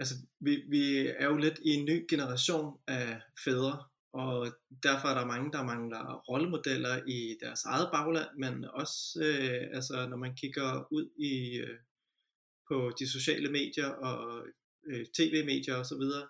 altså, 0.00 0.14
vi, 0.40 0.64
vi 0.68 1.06
er 1.06 1.26
jo 1.26 1.36
lidt 1.36 1.58
i 1.64 1.70
en 1.70 1.84
ny 1.84 2.06
generation 2.10 2.78
af 2.86 3.20
fædre, 3.44 3.84
og 4.12 4.52
derfor 4.82 5.08
er 5.08 5.14
der 5.18 5.26
mange, 5.26 5.52
der 5.52 5.62
mangler 5.62 6.14
rollemodeller 6.28 7.02
i 7.06 7.36
deres 7.40 7.64
eget 7.64 7.88
bagland, 7.92 8.28
men 8.38 8.64
også 8.64 9.20
øh, 9.24 9.76
altså, 9.76 10.08
når 10.08 10.16
man 10.16 10.34
kigger 10.36 10.92
ud 10.92 11.10
i 11.16 11.56
øh, 11.56 11.78
på 12.68 12.92
de 12.98 13.08
sociale 13.08 13.50
medier 13.50 13.88
og 13.88 14.46
øh, 14.86 15.06
tv-medier 15.06 15.76
osv. 15.76 16.02
Så, 16.02 16.26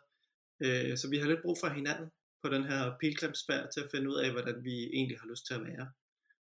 øh, 0.61 0.99
så 0.99 1.11
vi 1.11 1.19
har 1.19 1.29
lidt 1.29 1.43
brug 1.43 1.57
for 1.61 1.69
hinanden 1.69 2.11
på 2.43 2.49
den 2.49 2.65
her 2.65 2.99
pilgrimsfærd 3.01 3.69
til 3.73 3.81
at 3.81 3.91
finde 3.91 4.11
ud 4.11 4.17
af, 4.17 4.31
hvordan 4.33 4.65
vi 4.65 4.77
egentlig 4.85 5.19
har 5.19 5.29
lyst 5.29 5.47
til 5.47 5.55
at 5.55 5.65
være. 5.65 5.91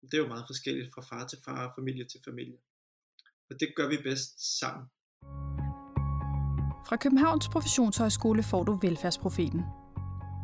Det 0.01 0.13
er 0.13 0.17
jo 0.17 0.27
meget 0.27 0.45
forskelligt 0.47 0.93
fra 0.93 1.01
far 1.01 1.27
til 1.27 1.39
far, 1.45 1.73
familie 1.77 2.05
til 2.05 2.19
familie. 2.25 2.57
Og 3.49 3.59
det 3.59 3.75
gør 3.75 3.87
vi 3.87 3.97
bedst 3.97 4.59
sammen. 4.59 4.87
Fra 6.85 6.95
Københavns 6.95 7.49
Professionshøjskole 7.49 8.43
får 8.43 8.63
du 8.63 8.77
Velfærdsprofeten. 8.81 9.65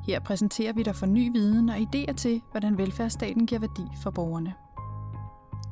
Her 0.06 0.20
præsenterer 0.20 0.74
vi 0.74 0.84
dig 0.84 0.96
for 0.96 1.06
ny 1.06 1.32
viden 1.32 1.70
og 1.70 1.78
idéer 1.78 2.14
til, 2.14 2.42
hvordan 2.52 2.78
velfærdsstaten 2.78 3.46
giver 3.46 3.60
værdi 3.60 3.84
for 4.04 4.12
borgerne. 4.12 4.54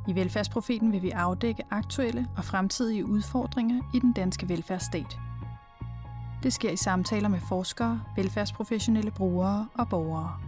I 0.07 0.15
Velfærdsprofeten 0.15 0.91
vil 0.91 1.01
vi 1.01 1.09
afdække 1.09 1.63
aktuelle 1.71 2.27
og 2.37 2.45
fremtidige 2.45 3.05
udfordringer 3.05 3.81
i 3.93 3.99
den 3.99 4.13
danske 4.13 4.49
velfærdsstat. 4.49 5.19
Det 6.43 6.53
sker 6.53 6.71
i 6.71 6.75
samtaler 6.75 7.29
med 7.29 7.39
forskere, 7.39 8.01
velfærdsprofessionelle 8.15 9.11
brugere 9.11 9.67
og 9.73 9.89
borgere. 9.89 10.39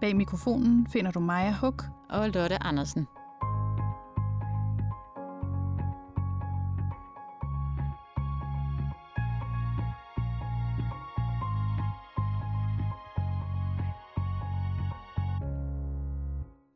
Bag 0.00 0.16
mikrofonen 0.16 0.86
finder 0.86 1.10
du 1.10 1.20
Maja 1.20 1.56
Huk 1.60 1.84
og 2.10 2.28
Lotte 2.28 2.62
Andersen. 2.62 3.06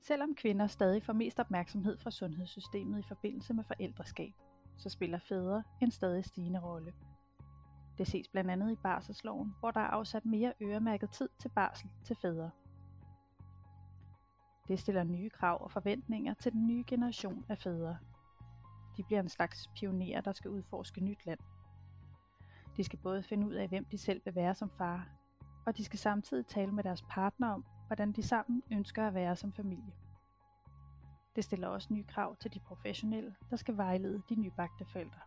Selvom 0.07 0.35
kvinder 0.35 0.67
stadig 0.67 1.03
får 1.03 1.13
mest 1.13 1.41
opmærksomhed 1.41 1.99
fra 1.99 2.11
sundhedssystemet 2.11 2.99
i 2.99 3.09
forbindelse 3.09 3.55
med 3.55 3.65
forældreskab, 3.65 4.33
så 4.77 4.89
spiller 4.89 5.19
fædre 5.19 5.63
en 5.83 5.91
stadig 5.91 6.25
stigende 6.25 6.61
rolle. 6.61 6.93
Det 7.99 8.07
ses 8.07 8.29
blandt 8.29 8.51
andet 8.51 8.73
i 8.73 8.77
barselsloven, 8.77 9.55
hvor 9.61 9.71
der 9.71 9.81
er 9.81 9.87
afsat 9.87 10.25
mere 10.25 10.53
øremærket 10.63 11.11
tid 11.11 11.29
til 11.39 11.49
barsel 11.49 11.91
til 12.05 12.17
fædre. 12.17 12.51
Det 14.69 14.81
stiller 14.81 15.05
nye 15.05 15.31
krav 15.31 15.65
og 15.65 15.71
forventninger 15.71 16.35
til 16.35 16.53
den 16.53 16.67
nye 16.67 16.85
generation 16.87 17.45
af 17.49 17.59
fædre. 17.59 17.99
De 18.97 19.03
bliver 19.03 19.21
en 19.21 19.29
slags 19.29 19.71
pionerer, 19.77 20.21
der 20.21 20.33
skal 20.33 20.51
udforske 20.51 21.01
nyt 21.01 21.27
land. 21.27 21.41
De 22.77 22.85
skal 22.85 22.99
både 22.99 23.23
finde 23.23 23.47
ud 23.47 23.55
af, 23.55 23.69
hvem 23.69 23.85
de 23.85 23.99
selv 23.99 24.23
vil 24.25 24.35
være 24.35 24.55
som 24.55 24.71
far, 24.71 25.09
og 25.67 25.77
de 25.77 25.85
skal 25.85 25.99
samtidig 25.99 26.47
tale 26.47 26.73
med 26.73 26.85
deres 26.85 27.03
partner 27.03 27.49
om, 27.49 27.65
hvordan 27.87 28.13
de 28.13 28.23
sammen 28.23 28.63
ønsker 28.71 29.07
at 29.07 29.15
være 29.15 29.37
som 29.37 29.53
familie. 29.53 29.93
Det 31.37 31.45
stiller 31.45 31.69
også 31.69 31.89
nye 31.93 32.05
krav 32.05 32.37
til 32.37 32.55
de 32.55 32.61
professionelle, 32.61 33.35
der 33.51 33.57
skal 33.57 33.77
vejlede 33.77 34.23
de 34.29 34.35
nybagte 34.35 34.85
forældre. 34.85 35.21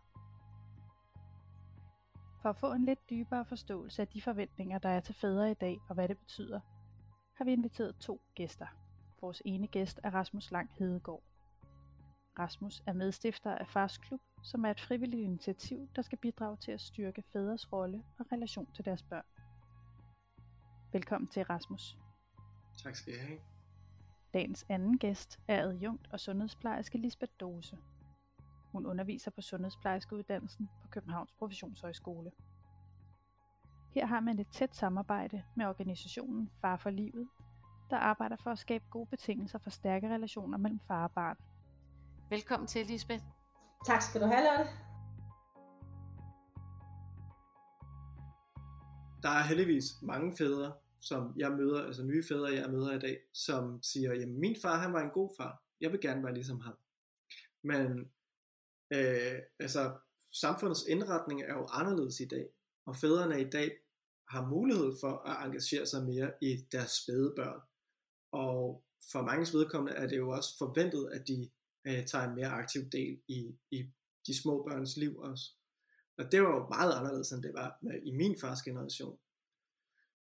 For 2.42 2.48
at 2.48 2.56
få 2.56 2.72
en 2.72 2.84
lidt 2.84 3.10
dybere 3.10 3.44
forståelse 3.44 4.02
af 4.02 4.08
de 4.08 4.22
forventninger, 4.22 4.78
der 4.78 4.88
er 4.88 5.00
til 5.00 5.14
fædre 5.14 5.50
i 5.50 5.54
dag 5.54 5.80
og 5.88 5.94
hvad 5.94 6.08
det 6.08 6.18
betyder, 6.18 6.60
har 7.34 7.44
vi 7.44 7.52
inviteret 7.52 7.96
to 7.96 8.20
gæster. 8.34 8.66
Vores 9.20 9.42
ene 9.44 9.66
gæst 9.66 10.00
er 10.02 10.10
Rasmus 10.14 10.50
Lang 10.50 10.70
Hedegaard. 10.78 11.22
Rasmus 12.38 12.82
er 12.86 12.92
medstifter 12.92 13.54
af 13.54 13.68
Fars 13.68 13.98
Klub, 13.98 14.20
som 14.42 14.64
er 14.64 14.70
et 14.70 14.80
frivilligt 14.80 15.22
initiativ, 15.22 15.88
der 15.96 16.02
skal 16.02 16.18
bidrage 16.18 16.56
til 16.56 16.72
at 16.72 16.80
styrke 16.80 17.22
fædres 17.32 17.72
rolle 17.72 18.02
og 18.18 18.32
relation 18.32 18.68
til 18.74 18.84
deres 18.84 19.02
børn. 19.02 19.24
Velkommen 20.92 21.28
til 21.28 21.42
Rasmus. 21.42 21.98
Tak 22.82 22.96
skal 22.96 23.14
I 23.14 23.16
have. 23.16 23.38
Dagens 24.34 24.66
anden 24.68 24.98
gæst 24.98 25.38
er 25.48 25.62
adjunkt 25.62 26.08
og 26.12 26.20
sundhedsplejerske 26.20 26.98
Lisbeth 26.98 27.32
Dose. 27.40 27.78
Hun 28.72 28.86
underviser 28.86 29.30
på 29.30 29.40
sundhedsplejerskeuddannelsen 29.40 30.68
på 30.82 30.88
Københavns 30.88 31.32
Professionshøjskole. 31.32 32.30
Her 33.94 34.06
har 34.06 34.20
man 34.20 34.38
et 34.38 34.48
tæt 34.48 34.76
samarbejde 34.76 35.42
med 35.56 35.66
organisationen 35.66 36.50
Far 36.60 36.76
for 36.76 36.90
Livet, 36.90 37.28
der 37.90 37.96
arbejder 37.96 38.36
for 38.36 38.50
at 38.50 38.58
skabe 38.58 38.84
gode 38.90 39.06
betingelser 39.06 39.58
for 39.58 39.70
stærke 39.70 40.08
relationer 40.08 40.58
mellem 40.58 40.80
far 40.88 41.04
og 41.04 41.12
barn. 41.12 41.36
Velkommen 42.30 42.66
til, 42.66 42.86
Lisbeth. 42.86 43.24
Tak 43.86 44.02
skal 44.02 44.20
du 44.20 44.26
have, 44.26 44.40
Lotte. 44.44 44.70
Der 49.22 49.28
er 49.28 49.42
heldigvis 49.42 49.84
mange 50.02 50.36
fædre, 50.36 50.72
som 51.00 51.32
jeg 51.36 51.52
møder, 51.52 51.84
altså 51.84 52.02
nye 52.02 52.24
fædre, 52.28 52.52
jeg 52.52 52.70
møder 52.70 52.92
i 52.92 52.98
dag, 52.98 53.20
som 53.32 53.82
siger, 53.82 54.14
jamen 54.14 54.40
min 54.40 54.56
far, 54.62 54.78
han 54.78 54.92
var 54.92 55.02
en 55.02 55.10
god 55.10 55.30
far. 55.36 55.62
Jeg 55.80 55.92
vil 55.92 56.00
gerne 56.00 56.24
være 56.24 56.34
ligesom 56.34 56.60
ham. 56.60 56.74
Men 57.62 58.10
øh, 58.92 59.38
altså, 59.58 59.96
samfundets 60.32 60.84
indretning 60.88 61.42
er 61.42 61.54
jo 61.54 61.66
anderledes 61.70 62.20
i 62.20 62.24
dag, 62.24 62.48
og 62.86 62.96
fædrene 62.96 63.40
i 63.40 63.50
dag 63.50 63.70
har 64.28 64.46
mulighed 64.46 64.92
for 65.00 65.28
at 65.28 65.46
engagere 65.46 65.86
sig 65.86 66.04
mere 66.04 66.32
i 66.40 66.66
deres 66.72 66.90
spædebørn. 66.90 67.60
Og 68.32 68.84
for 69.12 69.22
mange 69.22 69.58
vedkommende 69.58 69.98
er 69.98 70.06
det 70.06 70.16
jo 70.16 70.30
også 70.30 70.58
forventet, 70.58 71.08
at 71.12 71.28
de 71.28 71.50
øh, 71.86 72.06
tager 72.06 72.28
en 72.28 72.34
mere 72.34 72.48
aktiv 72.48 72.82
del 72.90 73.20
i, 73.28 73.58
i 73.70 73.90
de 74.26 74.42
små 74.42 74.62
børns 74.68 74.96
liv 74.96 75.18
også. 75.18 75.52
Og 76.18 76.32
det 76.32 76.42
var 76.42 76.48
jo 76.48 76.68
meget 76.68 76.92
anderledes, 76.92 77.32
end 77.32 77.42
det 77.42 77.54
var 77.54 77.78
med, 77.82 78.02
i 78.02 78.10
min 78.10 78.40
fars 78.40 78.62
generation. 78.62 79.18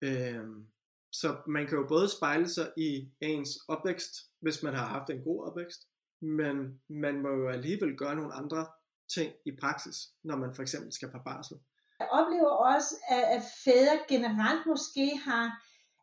Øhm, 0.02 0.66
så 1.12 1.36
man 1.46 1.66
kan 1.66 1.78
jo 1.78 1.86
både 1.88 2.08
spejle 2.08 2.48
sig 2.48 2.72
i 2.76 3.10
ens 3.20 3.48
opvækst, 3.68 4.12
hvis 4.40 4.62
man 4.62 4.74
har 4.74 4.86
haft 4.86 5.10
en 5.10 5.24
god 5.24 5.46
opvækst, 5.46 5.80
men 6.22 6.56
man 6.88 7.22
må 7.22 7.28
jo 7.28 7.48
alligevel 7.48 7.96
gøre 7.96 8.16
nogle 8.16 8.34
andre 8.34 8.66
ting 9.14 9.32
i 9.46 9.52
praksis, 9.60 9.96
når 10.24 10.36
man 10.36 10.54
for 10.54 10.62
eksempel 10.62 10.92
skal 10.92 11.10
på 11.10 11.18
barsel. 11.24 11.56
Jeg 12.00 12.08
oplever 12.10 12.54
også, 12.74 12.94
at, 13.08 13.24
at 13.36 13.42
fædre 13.64 13.98
generelt 14.08 14.66
måske 14.66 15.06
har, 15.28 15.44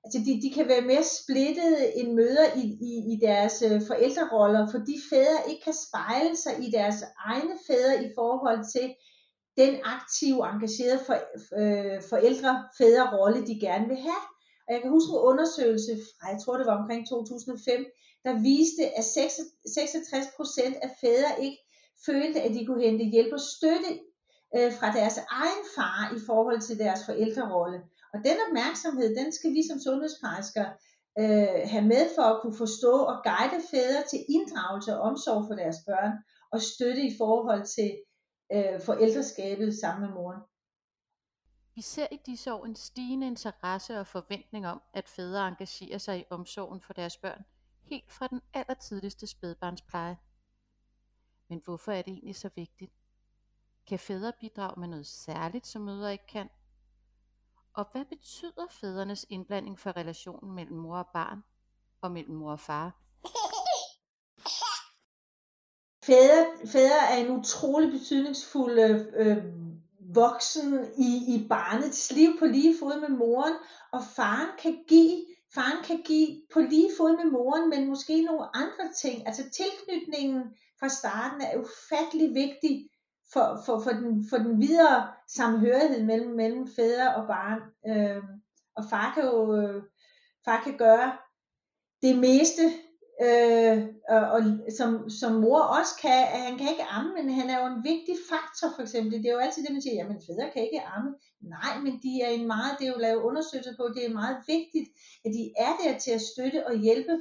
altså 0.04 0.20
de, 0.26 0.32
de 0.44 0.50
kan 0.58 0.68
være 0.68 0.90
mere 0.92 1.06
splittede 1.18 1.82
end 2.00 2.10
møder 2.14 2.48
i, 2.64 2.66
i, 2.90 2.94
i 3.14 3.16
deres 3.28 3.56
øh, 3.68 3.82
forældreroller, 3.90 4.64
fordi 4.74 4.96
fædre 5.12 5.50
ikke 5.50 5.64
kan 5.64 5.78
spejle 5.88 6.36
sig 6.44 6.54
i 6.66 6.70
deres 6.78 7.00
egne 7.32 7.56
fædre 7.68 7.96
i 8.06 8.10
forhold 8.20 8.62
til 8.76 8.88
den 9.62 9.74
aktive, 9.96 10.40
engagerede 10.52 11.02
for, 11.06 11.16
øh, 11.62 11.98
forældre-fædre-rolle, 12.12 13.48
de 13.50 13.60
gerne 13.68 13.88
vil 13.92 14.02
have. 14.10 14.24
Og 14.66 14.70
jeg 14.74 14.82
kan 14.82 14.92
huske 14.98 15.12
en 15.14 15.28
undersøgelse 15.32 15.94
fra, 16.08 16.24
jeg 16.34 16.40
tror 16.42 16.58
det 16.58 16.68
var 16.72 16.82
omkring 16.82 17.02
2005, 17.08 17.86
der 18.26 18.34
viste, 18.52 18.84
at 19.00 19.06
66 19.06 20.28
procent 20.38 20.76
af 20.86 20.92
fædre 21.02 21.32
ikke 21.46 21.60
følte, 22.06 22.40
at 22.46 22.52
de 22.56 22.66
kunne 22.66 22.84
hente 22.88 23.06
hjælp 23.14 23.34
og 23.34 23.44
støtte 23.56 23.92
øh, 24.56 24.72
fra 24.78 24.90
deres 25.00 25.18
egen 25.42 25.64
far 25.76 26.02
i 26.18 26.20
forhold 26.30 26.62
til 26.62 26.80
deres 26.80 27.02
forældrerolle. 27.06 27.80
Og 28.14 28.18
den 28.28 28.38
opmærksomhed, 28.46 29.16
den 29.20 29.30
skal 29.38 29.52
vi 29.58 29.62
som 29.70 29.80
sundhedsplejersker 29.86 30.66
øh, 31.22 31.60
have 31.74 31.88
med 31.94 32.04
for 32.16 32.26
at 32.32 32.40
kunne 32.42 32.58
forstå 32.64 32.94
og 33.12 33.18
guide 33.30 33.62
fædre 33.72 34.04
til 34.12 34.20
inddragelse 34.36 34.92
og 34.98 35.02
omsorg 35.10 35.42
for 35.48 35.56
deres 35.62 35.80
børn, 35.90 36.14
og 36.54 36.60
støtte 36.62 37.04
i 37.12 37.14
forhold 37.22 37.64
til 37.76 37.90
øh, 38.54 38.82
forældreskabet 38.82 39.80
sammen 39.80 40.10
med 40.10 40.16
moren. 40.16 40.42
Vi 41.76 41.82
ser 41.82 42.08
i 42.12 42.18
disse 42.26 42.54
år 42.54 42.66
en 42.66 42.76
stigende 42.76 43.28
interesse 43.28 44.00
og 44.00 44.08
forventning 44.08 44.68
om, 44.68 44.82
at 44.94 45.08
fædre 45.08 45.48
engagerer 45.48 45.98
sig 45.98 46.20
i 46.20 46.26
omsorgen 46.30 46.82
for 46.82 46.94
deres 46.94 47.18
børn, 47.18 47.46
helt 47.82 48.12
fra 48.12 48.28
den 48.28 48.42
allertidligste 48.54 49.28
spædbarnspleje. 49.28 50.18
Men 51.48 51.62
hvorfor 51.64 51.92
er 51.92 52.02
det 52.02 52.12
egentlig 52.12 52.36
så 52.36 52.50
vigtigt? 52.56 52.92
Kan 53.88 54.00
fædre 54.00 54.34
bidrage 54.40 54.80
med 54.80 54.88
noget 54.88 55.06
særligt, 55.06 55.68
som 55.68 55.82
mødre 55.82 56.12
ikke 56.12 56.28
kan? 56.28 56.50
Og 57.74 57.86
hvad 57.92 58.06
betyder 58.06 58.68
fædrenes 58.70 59.26
indblanding 59.30 59.80
for 59.80 59.98
relationen 59.98 60.56
mellem 60.56 60.78
mor 60.78 60.98
og 60.98 61.08
barn, 61.14 61.44
og 62.02 62.12
mellem 62.12 62.36
mor 62.36 62.52
og 62.52 62.60
far? 62.60 63.07
Fædre, 66.08 66.46
fædre 66.66 67.12
er 67.12 67.18
en 67.18 67.32
utrolig 67.32 67.92
betydningsfuld 67.92 68.80
øh, 69.16 69.38
voksen 70.16 70.86
i, 70.98 71.36
i 71.36 71.48
barnets 71.50 72.12
liv 72.12 72.40
på 72.40 72.46
lige 72.46 72.76
fod 72.80 73.00
med 73.00 73.18
moren, 73.18 73.54
og 73.92 74.02
faren 74.16 74.50
kan 74.62 74.84
give 74.88 75.26
faren 75.54 75.84
kan 75.84 76.02
give 76.06 76.42
på 76.54 76.60
lige 76.60 76.90
fod 76.98 77.24
med 77.24 77.32
moren, 77.32 77.70
men 77.70 77.90
måske 77.90 78.22
nogle 78.22 78.56
andre 78.56 78.94
ting. 79.02 79.28
Altså 79.28 79.44
tilknytningen 79.50 80.44
fra 80.80 80.90
starten 80.90 81.42
er 81.42 81.58
ufattelig 81.58 82.36
vigtig 82.36 82.90
for, 83.34 83.62
for, 83.66 83.80
for, 83.80 83.92
den, 83.92 84.30
for 84.30 84.38
den 84.38 84.62
videre 84.62 85.08
samhørighed 85.28 86.04
mellem, 86.04 86.32
mellem 86.32 86.68
fædre 86.76 87.16
og 87.16 87.28
barn. 87.28 87.60
Øh, 87.88 88.24
og 88.76 88.84
far 88.90 89.12
kan 89.14 89.24
jo 89.24 89.56
øh, 89.56 89.84
far 90.46 90.62
kan 90.64 90.78
gøre 90.78 91.18
det 92.02 92.20
meste 92.20 92.62
øh, 93.26 93.78
og, 94.16 94.22
og 94.36 94.42
som, 94.78 95.10
som 95.10 95.32
mor 95.44 95.62
også 95.80 95.94
kan, 96.02 96.22
han 96.48 96.58
kan 96.58 96.70
ikke 96.70 96.90
amme, 96.98 97.12
men 97.18 97.34
han 97.40 97.50
er 97.50 97.58
jo 97.62 97.66
en 97.74 97.84
vigtig 97.92 98.16
faktor 98.32 98.68
for 98.76 98.82
eksempel. 98.82 99.14
Det 99.24 99.28
er 99.30 99.38
jo 99.38 99.46
altid 99.48 99.64
det, 99.64 99.74
man 99.74 99.82
siger, 99.82 99.96
jamen 99.96 100.22
fædre 100.28 100.52
kan 100.54 100.64
ikke 100.64 100.82
amme. 100.96 101.12
Nej, 101.56 101.74
men 101.84 101.94
de 102.04 102.12
er 102.26 102.30
en 102.30 102.48
meget, 102.48 102.74
det 102.80 102.88
er 102.88 102.94
jo 102.96 103.00
lavet 103.08 103.22
undersøgelser 103.30 103.76
på, 103.78 103.84
det 103.96 104.06
er 104.06 104.20
meget 104.24 104.38
vigtigt, 104.48 104.88
at 105.26 105.32
de 105.38 105.44
er 105.66 105.74
der 105.82 106.00
til 106.00 106.12
at 106.12 106.22
støtte 106.32 106.68
og 106.68 106.76
hjælpe 106.86 107.16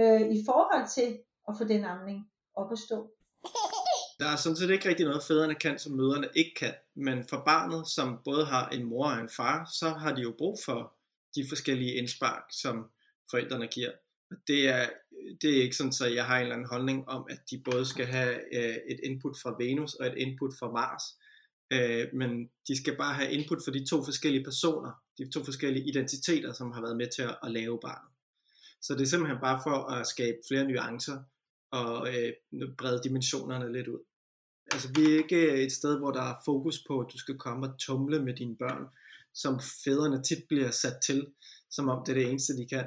øh, 0.00 0.22
i 0.36 0.38
forhold 0.48 0.86
til 0.96 1.08
at 1.48 1.54
få 1.58 1.64
den 1.64 1.84
amning 1.84 2.18
op 2.60 2.72
at 2.72 2.78
stå. 2.78 2.98
Der 4.20 4.28
er 4.28 4.36
sådan 4.36 4.56
set 4.56 4.70
ikke 4.70 4.88
rigtig 4.88 5.06
noget, 5.06 5.22
fædrene 5.22 5.54
kan, 5.54 5.78
som 5.78 5.92
mødrene 5.92 6.28
ikke 6.34 6.54
kan. 6.54 6.74
Men 6.94 7.24
for 7.28 7.42
barnet, 7.46 7.88
som 7.88 8.18
både 8.24 8.44
har 8.44 8.68
en 8.68 8.84
mor 8.84 9.06
og 9.06 9.20
en 9.20 9.28
far, 9.28 9.70
så 9.72 9.88
har 9.88 10.14
de 10.14 10.22
jo 10.22 10.34
brug 10.38 10.58
for 10.64 10.94
de 11.34 11.44
forskellige 11.48 11.94
indspark, 11.94 12.42
som 12.50 12.90
forældrene 13.30 13.66
giver. 13.66 13.90
Det 14.46 14.68
er, 14.68 14.86
det 15.42 15.58
er 15.58 15.62
ikke 15.62 15.76
sådan, 15.76 15.92
at 16.08 16.14
jeg 16.14 16.26
har 16.26 16.36
en 16.36 16.42
eller 16.42 16.54
anden 16.54 16.68
holdning 16.68 17.08
om, 17.08 17.26
at 17.30 17.40
de 17.50 17.62
både 17.70 17.86
skal 17.86 18.06
have 18.06 18.34
øh, 18.56 18.76
et 18.90 19.00
input 19.02 19.36
fra 19.42 19.56
Venus 19.58 19.94
og 19.94 20.06
et 20.06 20.14
input 20.16 20.52
fra 20.58 20.72
Mars. 20.72 21.02
Øh, 21.72 22.08
men 22.14 22.50
de 22.68 22.76
skal 22.76 22.96
bare 22.96 23.14
have 23.14 23.32
input 23.32 23.58
for 23.64 23.70
de 23.70 23.86
to 23.86 24.04
forskellige 24.04 24.44
personer, 24.44 24.92
de 25.18 25.30
to 25.30 25.44
forskellige 25.44 25.88
identiteter, 25.88 26.52
som 26.52 26.72
har 26.72 26.80
været 26.80 26.96
med 26.96 27.06
til 27.14 27.22
at, 27.22 27.38
at 27.42 27.50
lave 27.50 27.78
barnet. 27.82 28.12
Så 28.82 28.94
det 28.94 29.02
er 29.02 29.06
simpelthen 29.06 29.40
bare 29.40 29.60
for 29.62 29.76
at 29.94 30.06
skabe 30.06 30.38
flere 30.48 30.64
nuancer 30.64 31.18
og 31.70 32.08
øh, 32.14 32.32
brede 32.78 33.00
dimensionerne 33.04 33.72
lidt 33.72 33.88
ud. 33.88 34.02
Altså 34.72 34.88
vi 34.94 35.02
er 35.04 35.16
ikke 35.18 35.64
et 35.64 35.72
sted, 35.72 35.98
hvor 35.98 36.10
der 36.10 36.22
er 36.22 36.42
fokus 36.44 36.84
på, 36.88 37.00
at 37.00 37.12
du 37.12 37.18
skal 37.18 37.38
komme 37.38 37.66
og 37.66 37.78
tumle 37.78 38.24
med 38.24 38.34
dine 38.34 38.56
børn, 38.56 38.86
som 39.34 39.60
fædrene 39.84 40.22
tit 40.22 40.44
bliver 40.48 40.70
sat 40.70 40.96
til, 41.06 41.26
som 41.70 41.88
om 41.88 42.02
det 42.06 42.12
er 42.12 42.20
det 42.20 42.30
eneste, 42.30 42.56
de 42.56 42.66
kan. 42.68 42.86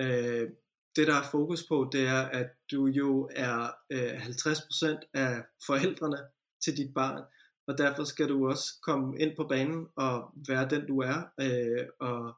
Øh, 0.00 0.48
det 0.96 1.06
der 1.06 1.14
er 1.14 1.30
fokus 1.30 1.64
på, 1.68 1.88
det 1.92 2.06
er, 2.06 2.22
at 2.22 2.50
du 2.70 2.86
jo 2.86 3.28
er 3.32 3.70
øh, 3.90 4.26
50% 4.26 5.10
af 5.14 5.44
forældrene 5.66 6.18
til 6.64 6.76
dit 6.76 6.94
barn, 6.94 7.22
og 7.66 7.78
derfor 7.78 8.04
skal 8.04 8.28
du 8.28 8.48
også 8.48 8.80
komme 8.82 9.18
ind 9.18 9.36
på 9.36 9.44
banen 9.44 9.88
og 9.96 10.32
være 10.48 10.68
den 10.68 10.86
du 10.86 10.98
er, 10.98 11.18
øh, 11.40 11.86
og 12.00 12.34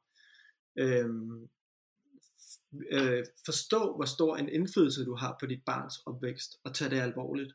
øh, 0.79 1.09
øh, 2.91 3.25
forstå 3.45 3.97
hvor 3.97 4.05
stor 4.05 4.37
en 4.37 4.49
indflydelse 4.49 5.05
du 5.05 5.15
har 5.15 5.37
på 5.41 5.47
dit 5.47 5.65
barns 5.67 5.99
opvækst, 6.07 6.57
og 6.65 6.75
tage 6.75 6.91
det 6.91 7.01
alvorligt. 7.01 7.53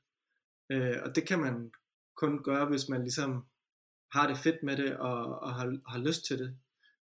Øh, 0.72 0.98
og 1.04 1.16
det 1.16 1.28
kan 1.28 1.40
man 1.40 1.72
kun 2.16 2.44
gøre, 2.44 2.66
hvis 2.66 2.90
man 2.90 3.02
ligesom 3.02 3.46
har 4.12 4.28
det 4.28 4.38
fedt 4.38 4.64
med 4.64 4.78
det, 4.78 4.98
og, 4.98 5.40
og 5.40 5.54
har, 5.56 5.78
har 5.88 6.00
lyst 6.00 6.26
til 6.26 6.40
det. 6.40 6.58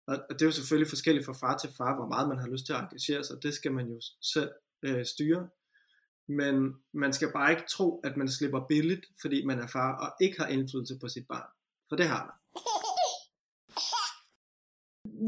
Og, 0.08 0.18
og 0.30 0.34
det 0.34 0.42
er 0.42 0.46
jo 0.46 0.52
selvfølgelig 0.52 0.90
forskelligt 0.90 1.26
fra 1.26 1.34
far 1.34 1.58
til 1.58 1.70
far, 1.78 1.96
hvor 1.96 2.08
meget 2.08 2.30
man 2.30 2.40
har 2.40 2.48
lyst 2.48 2.66
til 2.66 2.74
at 2.74 2.80
engagere 2.80 3.24
sig. 3.24 3.44
Det 3.44 3.54
skal 3.54 3.72
man 3.72 3.88
jo 3.88 4.02
selv 4.22 4.52
øh, 4.84 5.06
styre. 5.06 5.48
Men 6.28 6.56
man 6.94 7.14
skal 7.14 7.32
bare 7.32 7.52
ikke 7.52 7.64
tro, 7.70 8.00
at 8.04 8.18
man 8.18 8.30
slipper 8.30 8.68
billigt, 8.70 9.06
fordi 9.22 9.46
man 9.46 9.60
er 9.60 9.68
far 9.68 9.98
og 9.98 10.26
ikke 10.26 10.40
har 10.40 10.48
indflydelse 10.48 11.00
på 11.02 11.08
sit 11.08 11.28
barn. 11.28 11.50
For 11.90 11.96
det 11.96 12.08
har 12.08 12.24
man. 12.26 12.36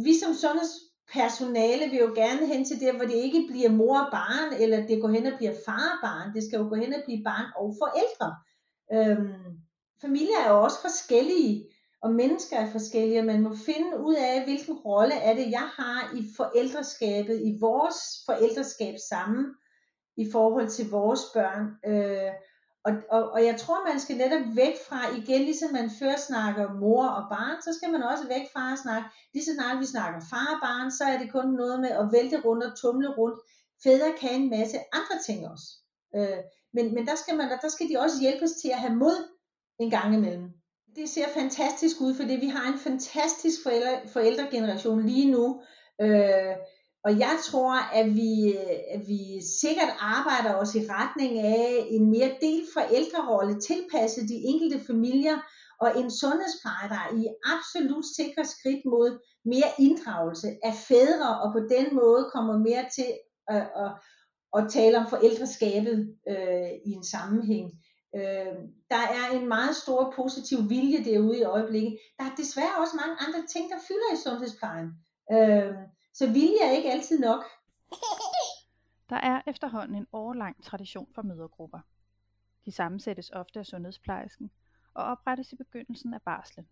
Vi 0.05 0.13
som 0.19 0.33
sundhedspersonale 0.33 1.85
vil 1.91 1.99
jo 1.99 2.11
gerne 2.15 2.47
hen 2.47 2.65
til 2.65 2.79
det, 2.79 2.95
hvor 2.95 3.05
det 3.05 3.13
ikke 3.27 3.47
bliver 3.49 3.69
mor 3.69 3.99
og 3.99 4.11
barn, 4.11 4.53
eller 4.61 4.87
det 4.87 5.01
går 5.01 5.09
hen 5.09 5.25
og 5.25 5.37
bliver 5.37 5.55
far 5.65 5.85
og 5.93 5.99
barn. 6.07 6.33
Det 6.35 6.43
skal 6.43 6.57
jo 6.57 6.69
gå 6.69 6.75
hen 6.75 6.93
og 6.93 7.01
blive 7.05 7.23
barn 7.23 7.47
og 7.55 7.75
forældre. 7.83 8.29
Øhm, 8.95 9.51
familier 10.01 10.39
er 10.45 10.49
jo 10.49 10.61
også 10.61 10.81
forskellige 10.81 11.69
og 12.05 12.11
mennesker 12.11 12.57
er 12.57 12.71
forskellige, 12.71 13.19
og 13.19 13.25
man 13.25 13.41
må 13.41 13.55
finde 13.65 13.99
ud 13.99 14.15
af, 14.15 14.43
hvilken 14.43 14.73
rolle 14.73 15.15
er 15.15 15.33
det, 15.33 15.51
jeg 15.51 15.67
har 15.79 16.15
i 16.19 16.21
forældreskabet, 16.37 17.41
i 17.49 17.57
vores 17.59 17.99
forældreskab 18.25 18.95
sammen, 19.09 19.45
i 20.17 20.25
forhold 20.31 20.69
til 20.69 20.89
vores 20.89 21.23
børn. 21.33 21.65
Øh, 21.91 22.31
og, 22.87 22.93
og, 23.15 23.31
og 23.31 23.45
jeg 23.45 23.55
tror, 23.59 23.87
man 23.89 23.99
skal 23.99 24.17
netop 24.17 24.45
væk 24.55 24.75
fra, 24.87 24.99
igen 25.19 25.41
ligesom 25.41 25.71
man 25.73 25.89
før 25.99 26.15
snakker 26.27 26.73
mor 26.73 27.07
og 27.07 27.23
barn, 27.35 27.61
så 27.61 27.73
skal 27.77 27.91
man 27.91 28.03
også 28.03 28.27
væk 28.27 28.45
fra 28.53 28.71
at 28.73 28.79
snakke, 28.79 29.07
lige 29.33 29.45
så 29.45 29.53
snart 29.53 29.79
vi 29.79 29.85
snakker 29.85 30.19
far 30.31 30.49
og 30.55 30.59
barn, 30.67 30.91
så 30.91 31.03
er 31.03 31.17
det 31.17 31.31
kun 31.31 31.47
noget 31.61 31.79
med 31.79 31.89
at 32.01 32.09
vælte 32.15 32.37
rundt 32.45 32.63
og 32.63 32.77
tumle 32.81 33.09
rundt. 33.19 33.39
Fædre 33.83 34.11
kan 34.21 34.41
en 34.41 34.49
masse 34.49 34.77
andre 34.97 35.17
ting 35.27 35.39
også. 35.53 35.67
Øh, 36.15 36.39
men 36.75 36.85
men 36.95 37.07
der, 37.09 37.15
skal 37.15 37.37
man, 37.37 37.47
der 37.63 37.69
skal 37.69 37.89
de 37.89 37.99
også 37.99 38.17
hjælpes 38.21 38.51
til 38.61 38.69
at 38.75 38.83
have 38.83 38.95
mod 38.95 39.17
en 39.79 39.89
gang 39.89 40.15
imellem 40.15 40.49
det 40.95 41.09
ser 41.09 41.27
fantastisk 41.33 42.01
ud, 42.01 42.15
fordi 42.15 42.33
vi 42.33 42.47
har 42.47 42.73
en 42.73 42.79
fantastisk 42.79 43.63
forældre, 43.63 44.07
forældregeneration 44.07 45.05
lige 45.05 45.31
nu. 45.31 45.61
Øh, 46.01 46.55
og 47.03 47.19
jeg 47.19 47.37
tror, 47.47 47.73
at 47.93 48.15
vi, 48.15 48.57
at 48.95 49.01
vi 49.07 49.41
sikkert 49.61 49.91
arbejder 49.99 50.55
os 50.55 50.75
i 50.75 50.87
retning 50.89 51.39
af 51.39 51.85
en 51.89 52.11
mere 52.11 52.31
del 52.41 52.63
forældrerolle, 52.73 53.61
tilpasset 53.61 54.29
de 54.29 54.35
enkelte 54.51 54.85
familier, 54.85 55.37
og 55.81 55.89
en 55.99 56.11
sundhedspleje, 56.11 56.89
der 56.89 57.15
i 57.21 57.23
absolut 57.53 58.05
sikre 58.17 58.45
skridt 58.45 58.85
mod 58.85 59.09
mere 59.45 59.71
inddragelse 59.79 60.47
af 60.63 60.73
fædre, 60.87 61.41
og 61.41 61.53
på 61.53 61.59
den 61.59 61.95
måde 61.95 62.29
kommer 62.33 62.57
mere 62.57 62.85
til 62.95 63.09
at, 63.47 63.67
at, 63.83 63.91
at 64.57 64.71
tale 64.71 64.97
om 64.97 65.07
forældreskabet 65.09 66.15
øh, 66.29 66.71
i 66.85 66.91
en 66.91 67.03
sammenhæng. 67.03 67.71
Øh, 68.15 68.55
der 68.89 69.03
er 69.19 69.31
en 69.33 69.47
meget 69.47 69.75
stor 69.75 70.13
positiv 70.15 70.69
vilje 70.69 71.03
derude 71.03 71.39
i 71.39 71.43
øjeblikket. 71.43 71.99
Der 72.17 72.23
er 72.23 72.35
desværre 72.35 72.77
også 72.81 72.95
mange 72.95 73.15
andre 73.27 73.47
ting, 73.47 73.69
der 73.71 73.79
fylder 73.87 74.13
i 74.13 74.17
sundhedsplejen. 74.23 74.89
Øh, 75.31 75.73
så 76.13 76.27
vilje 76.27 76.61
er 76.63 76.71
ikke 76.71 76.91
altid 76.91 77.19
nok. 77.19 77.43
Der 79.09 79.15
er 79.15 79.41
efterhånden 79.47 79.95
en 79.95 80.07
årlang 80.13 80.63
tradition 80.63 81.07
for 81.15 81.21
mødergrupper. 81.21 81.79
De 82.65 82.71
sammensættes 82.71 83.29
ofte 83.29 83.59
af 83.59 83.65
sundhedsplejersken 83.65 84.51
og 84.93 85.03
oprettes 85.03 85.53
i 85.53 85.55
begyndelsen 85.55 86.13
af 86.13 86.21
barslen. 86.21 86.67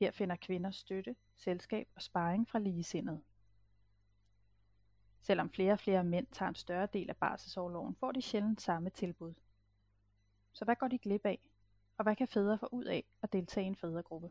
Her 0.00 0.10
finder 0.10 0.36
kvinder 0.36 0.70
støtte, 0.70 1.16
selskab 1.36 1.88
og 1.96 2.02
sparring 2.02 2.48
fra 2.48 2.58
ligesindede. 2.58 3.20
Selvom 5.20 5.50
flere 5.50 5.72
og 5.72 5.78
flere 5.78 6.04
mænd 6.04 6.26
tager 6.32 6.48
en 6.48 6.54
større 6.54 6.88
del 6.92 7.10
af 7.10 7.16
barselsårloven, 7.16 7.96
får 8.00 8.12
de 8.12 8.22
sjældent 8.22 8.62
samme 8.62 8.90
tilbud. 8.90 9.34
Så 10.54 10.64
hvad 10.64 10.74
går 10.80 10.88
de 10.88 10.98
glip 10.98 11.20
af? 11.24 11.38
Og 11.98 12.02
hvad 12.04 12.16
kan 12.16 12.28
fædre 12.28 12.58
få 12.58 12.68
ud 12.72 12.84
af 12.84 13.04
at 13.22 13.32
deltage 13.32 13.64
i 13.64 13.66
en 13.66 13.76
fædregruppe? 13.76 14.28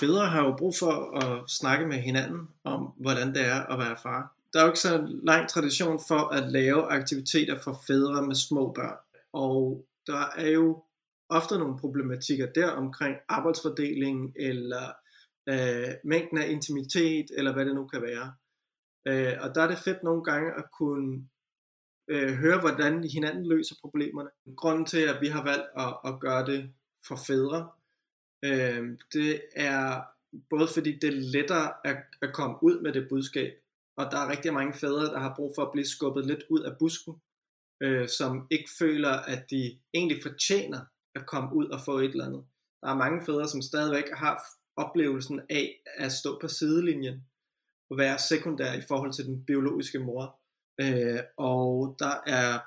Fædre 0.00 0.26
har 0.26 0.44
jo 0.44 0.56
brug 0.58 0.74
for 0.78 1.18
at 1.24 1.50
snakke 1.50 1.86
med 1.86 1.96
hinanden 1.96 2.48
om, 2.64 2.92
hvordan 2.96 3.28
det 3.34 3.46
er 3.46 3.66
at 3.72 3.78
være 3.78 3.96
far. 3.96 4.34
Der 4.52 4.58
er 4.58 4.64
jo 4.64 4.70
ikke 4.70 4.80
så 4.80 5.20
lang 5.22 5.48
tradition 5.48 6.00
for 6.08 6.34
at 6.34 6.52
lave 6.52 6.82
aktiviteter 6.82 7.60
for 7.60 7.80
fædre 7.86 8.26
med 8.26 8.34
små 8.34 8.72
børn. 8.72 8.96
Og 9.32 9.86
der 10.06 10.24
er 10.36 10.50
jo 10.50 10.84
ofte 11.28 11.58
nogle 11.58 11.78
problematikker 11.78 12.46
der 12.52 12.70
omkring 12.70 13.16
arbejdsfordelingen, 13.28 14.32
eller 14.36 14.92
øh, 15.48 15.94
mængden 16.04 16.38
af 16.38 16.48
intimitet, 16.48 17.26
eller 17.36 17.52
hvad 17.52 17.66
det 17.66 17.74
nu 17.74 17.86
kan 17.86 18.02
være. 18.02 18.34
Øh, 19.08 19.34
og 19.40 19.54
der 19.54 19.62
er 19.62 19.68
det 19.68 19.78
fedt 19.78 20.02
nogle 20.02 20.24
gange 20.24 20.52
at 20.52 20.64
kunne 20.78 21.28
øh, 22.08 22.32
høre, 22.32 22.60
hvordan 22.60 23.04
hinanden 23.04 23.46
løser 23.46 23.74
problemerne. 23.80 24.30
Grunden 24.56 24.86
til, 24.86 24.98
at 24.98 25.20
vi 25.20 25.26
har 25.26 25.44
valgt 25.44 25.66
at, 25.76 26.12
at 26.12 26.20
gøre 26.20 26.46
det 26.46 26.70
for 27.08 27.16
fædre, 27.26 27.70
øh, 28.44 28.98
det 29.12 29.42
er 29.56 30.02
både 30.50 30.68
fordi 30.74 30.98
det 30.98 31.08
er 31.08 31.20
lettere 31.32 31.72
at, 31.84 31.96
at 32.22 32.32
komme 32.34 32.56
ud 32.62 32.80
med 32.80 32.92
det 32.92 33.08
budskab, 33.08 33.52
og 33.96 34.04
der 34.10 34.18
er 34.18 34.30
rigtig 34.30 34.52
mange 34.52 34.74
fædre, 34.74 35.04
der 35.04 35.18
har 35.18 35.34
brug 35.36 35.52
for 35.56 35.62
at 35.62 35.72
blive 35.72 35.86
skubbet 35.86 36.26
lidt 36.26 36.44
ud 36.48 36.60
af 36.60 36.78
busken, 36.78 37.14
øh, 37.80 38.08
som 38.08 38.46
ikke 38.50 38.70
føler, 38.78 39.10
at 39.10 39.50
de 39.50 39.78
egentlig 39.94 40.22
fortjener 40.22 40.80
at 41.14 41.26
komme 41.26 41.54
ud 41.54 41.66
og 41.66 41.80
få 41.84 41.98
et 41.98 42.10
eller 42.10 42.26
andet. 42.26 42.44
Der 42.82 42.88
er 42.88 42.94
mange 42.94 43.24
fædre, 43.26 43.48
som 43.48 43.62
stadigvæk 43.62 44.04
har 44.12 44.42
oplevelsen 44.76 45.40
af 45.50 45.82
at 45.96 46.12
stå 46.12 46.38
på 46.40 46.48
sidelinjen 46.48 47.26
og 47.90 47.98
være 47.98 48.18
sekundær 48.18 48.72
i 48.72 48.82
forhold 48.88 49.12
til 49.12 49.24
den 49.26 49.44
biologiske 49.44 49.98
mor. 49.98 50.37
Øh, 50.80 51.20
og 51.36 51.96
der 51.98 52.14
er 52.26 52.58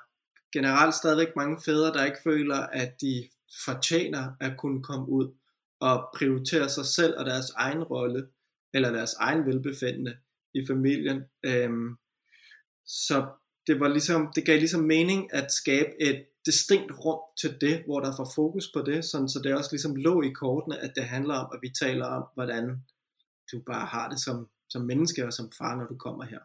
generelt 0.52 0.94
stadigvæk 0.94 1.36
mange 1.36 1.58
fædre, 1.64 1.92
der 1.92 2.04
ikke 2.04 2.22
føler, 2.24 2.56
at 2.56 3.00
de 3.00 3.28
fortjener 3.64 4.32
at 4.40 4.56
kunne 4.58 4.82
komme 4.82 5.08
ud 5.08 5.34
og 5.80 6.08
prioritere 6.16 6.68
sig 6.68 6.86
selv 6.86 7.18
og 7.18 7.26
deres 7.26 7.50
egen 7.50 7.82
rolle, 7.82 8.26
eller 8.74 8.92
deres 8.92 9.14
egen 9.14 9.46
velbefindende 9.46 10.16
i 10.54 10.66
familien. 10.66 11.22
Øhm, 11.42 11.96
så 12.86 13.26
det, 13.66 13.80
var 13.80 13.88
ligesom, 13.88 14.32
det 14.34 14.46
gav 14.46 14.58
ligesom 14.58 14.84
mening 14.84 15.34
at 15.34 15.52
skabe 15.52 15.90
et 16.00 16.26
distinkt 16.46 16.92
rum 17.04 17.20
til 17.40 17.60
det, 17.60 17.82
hvor 17.86 18.00
der 18.00 18.16
får 18.16 18.32
fokus 18.34 18.70
på 18.74 18.82
det, 18.82 19.04
sådan, 19.04 19.28
så 19.28 19.40
det 19.44 19.54
også 19.54 19.70
ligesom 19.72 19.96
lå 19.96 20.22
i 20.22 20.30
kortene, 20.30 20.78
at 20.78 20.92
det 20.96 21.04
handler 21.04 21.34
om, 21.34 21.50
at 21.54 21.58
vi 21.62 21.70
taler 21.80 22.06
om, 22.06 22.24
hvordan 22.34 22.82
du 23.52 23.62
bare 23.66 23.86
har 23.86 24.08
det 24.08 24.20
som, 24.20 24.48
som 24.70 24.82
menneske 24.82 25.26
og 25.26 25.32
som 25.32 25.52
far, 25.58 25.76
når 25.76 25.86
du 25.86 25.96
kommer 25.96 26.24
her 26.24 26.38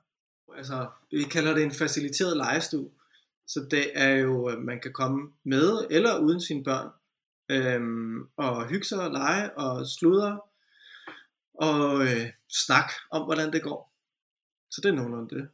altså, 0.58 0.88
vi 1.12 1.24
kalder 1.24 1.54
det 1.54 1.64
en 1.64 1.72
faciliteret 1.72 2.38
lejestue, 2.38 2.90
Så 3.48 3.68
det 3.72 3.92
er 3.96 4.10
jo, 4.10 4.50
øh, 4.50 4.58
man 4.58 4.80
kan 4.82 4.94
komme 4.94 5.32
med 5.44 5.88
eller 5.90 6.20
uden 6.20 6.42
sine 6.42 6.64
børn, 6.64 6.90
øhm, 7.50 8.30
og 8.38 8.68
hygge 8.68 8.86
sig 8.86 9.00
og 9.02 9.12
lege 9.12 9.58
og 9.58 9.88
sludre, 9.88 10.42
og 11.54 12.02
øh, 12.06 12.28
snak 12.66 12.90
om, 13.12 13.22
hvordan 13.26 13.54
det 13.54 13.64
går. 13.64 13.94
Så 14.72 14.82
det 14.82 14.90
er 14.90 14.96
nogenlunde 14.96 15.36
det. 15.36 15.50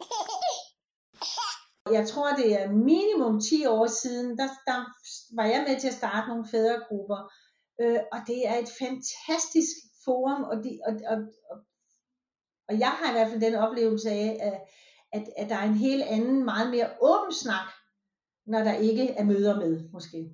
Jeg 1.98 2.08
tror, 2.08 2.36
det 2.36 2.60
er 2.60 2.72
minimum 2.72 3.40
10 3.40 3.66
år 3.66 3.86
siden, 3.86 4.38
der, 4.38 4.48
der 4.66 4.80
var 5.36 5.44
jeg 5.44 5.64
med 5.68 5.80
til 5.80 5.88
at 5.88 5.94
starte 5.94 6.28
nogle 6.28 6.48
fædregrupper. 6.50 7.32
Øh, 7.80 8.00
og 8.12 8.18
det 8.26 8.48
er 8.50 8.56
et 8.58 8.70
fantastisk 8.82 9.74
forum, 10.04 10.42
og, 10.44 10.56
de, 10.64 10.70
og, 10.86 10.92
og, 11.12 11.18
og, 11.50 11.56
og 12.70 12.78
jeg 12.78 12.88
har 12.88 13.10
i 13.10 13.12
hvert 13.12 13.28
fald 13.28 13.40
den 13.40 13.54
oplevelse 13.54 14.10
af, 14.10 14.38
at, 14.40 14.60
at, 15.12 15.28
at 15.36 15.48
der 15.48 15.56
er 15.56 15.68
en 15.68 15.74
helt 15.74 16.02
anden, 16.02 16.44
meget 16.44 16.70
mere 16.70 16.88
åben 17.00 17.32
snak, 17.32 17.68
når 18.46 18.58
der 18.58 18.74
ikke 18.74 19.08
er 19.10 19.24
møder 19.24 19.56
med, 19.56 19.88
måske. 19.92 20.30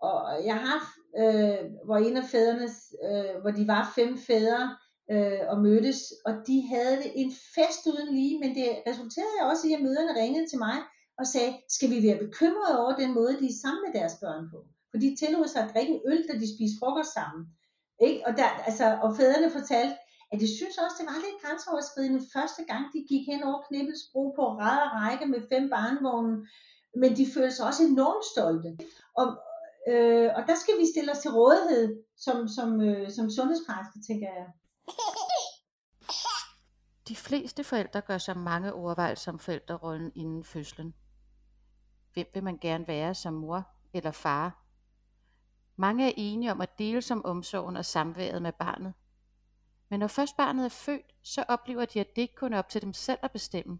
Og 0.00 0.44
jeg 0.44 0.58
har, 0.66 0.78
øh, 1.18 1.70
hvor 1.84 1.96
en 1.96 2.16
af 2.16 2.24
fædrene, 2.24 2.68
øh, 3.04 3.40
hvor 3.40 3.50
de 3.50 3.68
var 3.68 3.92
fem 3.94 4.18
fædre, 4.18 4.76
øh, 5.10 5.40
og 5.48 5.60
mødtes, 5.60 6.00
og 6.26 6.32
de 6.46 6.68
havde 6.74 7.16
en 7.16 7.32
fest 7.54 7.86
uden 7.86 8.14
lige, 8.14 8.38
men 8.38 8.54
det 8.54 8.68
resulterede 8.86 9.50
også 9.50 9.68
i, 9.68 9.72
at 9.72 9.82
møderne 9.82 10.20
ringede 10.22 10.48
til 10.48 10.58
mig 10.58 10.76
og 11.18 11.26
sagde, 11.26 11.52
skal 11.68 11.90
vi 11.90 12.08
være 12.08 12.24
bekymrede 12.24 12.80
over 12.82 12.96
den 12.96 13.14
måde, 13.14 13.38
de 13.40 13.46
er 13.46 13.60
sammen 13.62 13.82
med 13.86 14.00
deres 14.00 14.14
børn 14.22 14.44
på? 14.52 14.58
For 14.90 14.98
de 14.98 15.16
tillod 15.16 15.48
sig 15.48 15.62
at 15.62 15.70
drikke 15.74 16.00
øl, 16.06 16.24
da 16.28 16.32
de 16.42 16.54
spiste 16.54 16.78
frokost 16.80 17.12
sammen. 17.18 17.42
Ikke? 18.00 18.26
Og, 18.26 18.32
der, 18.36 18.48
altså, 18.68 18.98
og 19.02 19.16
fædrene 19.16 19.50
fortalte, 19.50 19.96
at 20.32 20.40
de 20.40 20.56
synes 20.56 20.78
også, 20.84 20.96
det 20.98 21.06
var 21.06 21.18
lidt 21.26 21.42
grænseoverskridende 21.42 22.22
første 22.34 22.62
gang, 22.70 22.84
de 22.94 23.00
gik 23.08 23.24
hen 23.30 23.42
over 23.42 23.60
Knibbelsbro 23.68 24.22
på 24.36 24.42
ræd 24.60 24.78
og 24.86 24.92
række 25.00 25.26
med 25.26 25.40
fem 25.52 25.70
barnevogne. 25.70 26.46
men 26.96 27.16
de 27.16 27.26
følte 27.34 27.56
sig 27.56 27.66
også 27.66 27.82
enormt 27.82 28.26
stolte. 28.32 28.68
Og, 29.20 29.26
øh, 29.90 30.30
og 30.36 30.42
der 30.48 30.56
skal 30.62 30.74
vi 30.80 30.86
stille 30.92 31.12
os 31.12 31.18
til 31.18 31.30
rådighed 31.30 32.02
som, 32.16 32.48
som, 32.48 32.80
øh, 32.80 33.10
som 33.10 33.30
sundhedsplejerske, 33.30 33.98
tænker 34.08 34.28
jeg. 34.38 34.46
De 37.08 37.16
fleste 37.16 37.64
forældre 37.64 38.00
gør 38.00 38.18
sig 38.18 38.36
mange 38.36 38.72
overvejelser 38.72 39.32
om 39.32 39.38
forældrerollen 39.38 40.12
inden 40.14 40.44
fødslen. 40.44 40.94
Hvem 42.14 42.26
vil 42.34 42.44
man 42.44 42.58
gerne 42.58 42.88
være 42.88 43.14
som 43.14 43.34
mor 43.34 43.68
eller 43.94 44.10
far? 44.10 44.64
Mange 45.76 46.08
er 46.08 46.12
enige 46.16 46.52
om 46.52 46.60
at 46.60 46.78
dele 46.78 47.02
som 47.02 47.24
omsorgen 47.24 47.76
og 47.76 47.84
samværet 47.84 48.42
med 48.42 48.52
barnet. 48.52 48.94
Men 49.90 50.00
når 50.00 50.06
først 50.06 50.36
barnet 50.36 50.64
er 50.64 50.68
født, 50.68 51.14
så 51.22 51.44
oplever 51.48 51.84
de, 51.84 52.00
at 52.00 52.16
det 52.16 52.22
ikke 52.22 52.34
kun 52.34 52.52
er 52.52 52.58
op 52.58 52.68
til 52.68 52.82
dem 52.82 52.92
selv 52.92 53.18
at 53.22 53.32
bestemme. 53.32 53.78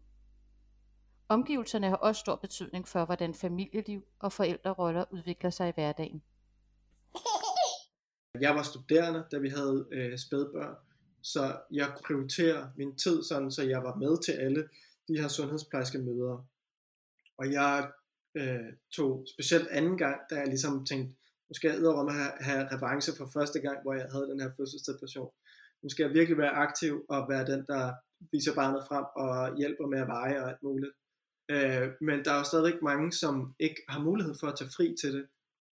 Omgivelserne 1.28 1.88
har 1.88 1.96
også 1.96 2.20
stor 2.20 2.36
betydning 2.36 2.88
for, 2.88 3.04
hvordan 3.04 3.34
familieliv 3.34 4.04
og 4.18 4.32
forældreroller 4.32 5.04
udvikler 5.10 5.50
sig 5.50 5.68
i 5.68 5.72
hverdagen. 5.74 6.22
Jeg 8.40 8.54
var 8.54 8.62
studerende, 8.62 9.24
da 9.32 9.38
vi 9.38 9.48
havde 9.48 9.86
øh, 9.92 10.18
spædbørn, 10.18 10.76
så 11.22 11.60
jeg 11.72 11.96
prioriterer 12.04 12.68
min 12.76 12.96
tid 12.96 13.22
sådan, 13.22 13.50
så 13.50 13.62
jeg 13.62 13.82
var 13.82 13.94
med 13.94 14.22
til 14.22 14.32
alle 14.32 14.68
de 15.08 15.20
her 15.20 15.28
sundhedsplejerske 15.28 15.98
møder. 15.98 16.46
Og 17.38 17.52
jeg 17.52 17.90
øh, 18.34 18.72
tog 18.92 19.26
specielt 19.34 19.68
anden 19.68 19.98
gang, 19.98 20.16
da 20.30 20.34
jeg 20.34 20.46
ligesom 20.46 20.86
tænkte, 20.86 21.14
nu 21.48 21.54
skal 21.54 21.70
jeg 21.70 21.86
om 21.86 22.08
at 22.08 22.14
have, 22.14 22.32
have 22.40 22.68
revanche 22.72 23.12
for 23.16 23.30
første 23.32 23.60
gang, 23.60 23.82
hvor 23.82 23.94
jeg 23.94 24.06
havde 24.12 24.28
den 24.30 24.40
her 24.40 24.50
fødselsdepression. 24.56 25.30
Nu 25.82 25.88
skal 25.88 26.04
jeg 26.04 26.14
virkelig 26.14 26.38
være 26.38 26.58
aktiv 26.66 27.04
og 27.08 27.28
være 27.28 27.46
den, 27.52 27.60
der 27.72 27.92
viser 28.32 28.54
barnet 28.54 28.82
frem 28.88 29.06
og 29.16 29.56
hjælper 29.58 29.86
med 29.86 30.00
at 30.00 30.08
veje 30.08 30.42
og 30.42 30.48
alt 30.50 30.62
muligt. 30.62 30.92
Øh, 31.50 31.86
men 32.00 32.24
der 32.24 32.30
er 32.32 32.38
jo 32.38 32.50
stadig 32.52 32.74
mange, 32.82 33.12
som 33.12 33.54
ikke 33.60 33.80
har 33.88 34.00
mulighed 34.08 34.34
for 34.40 34.46
at 34.46 34.58
tage 34.58 34.70
fri 34.76 34.86
til 35.00 35.12
det, 35.16 35.26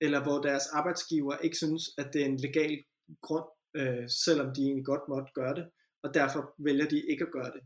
eller 0.02 0.24
hvor 0.24 0.38
deres 0.42 0.68
arbejdsgiver 0.68 1.38
ikke 1.38 1.58
synes, 1.58 1.84
at 1.98 2.08
det 2.14 2.22
er 2.22 2.26
en 2.26 2.38
legal 2.38 2.84
grund 3.22 3.48
øh, 3.80 4.10
selvom 4.26 4.54
de 4.56 4.62
egentlig 4.62 4.86
godt 4.86 5.06
måtte 5.10 5.32
gøre 5.34 5.56
det, 5.56 5.66
og 6.04 6.14
derfor 6.14 6.42
vælger 6.58 6.88
de 6.88 7.00
ikke 7.12 7.26
at 7.26 7.32
gøre 7.32 7.52
det. 7.56 7.64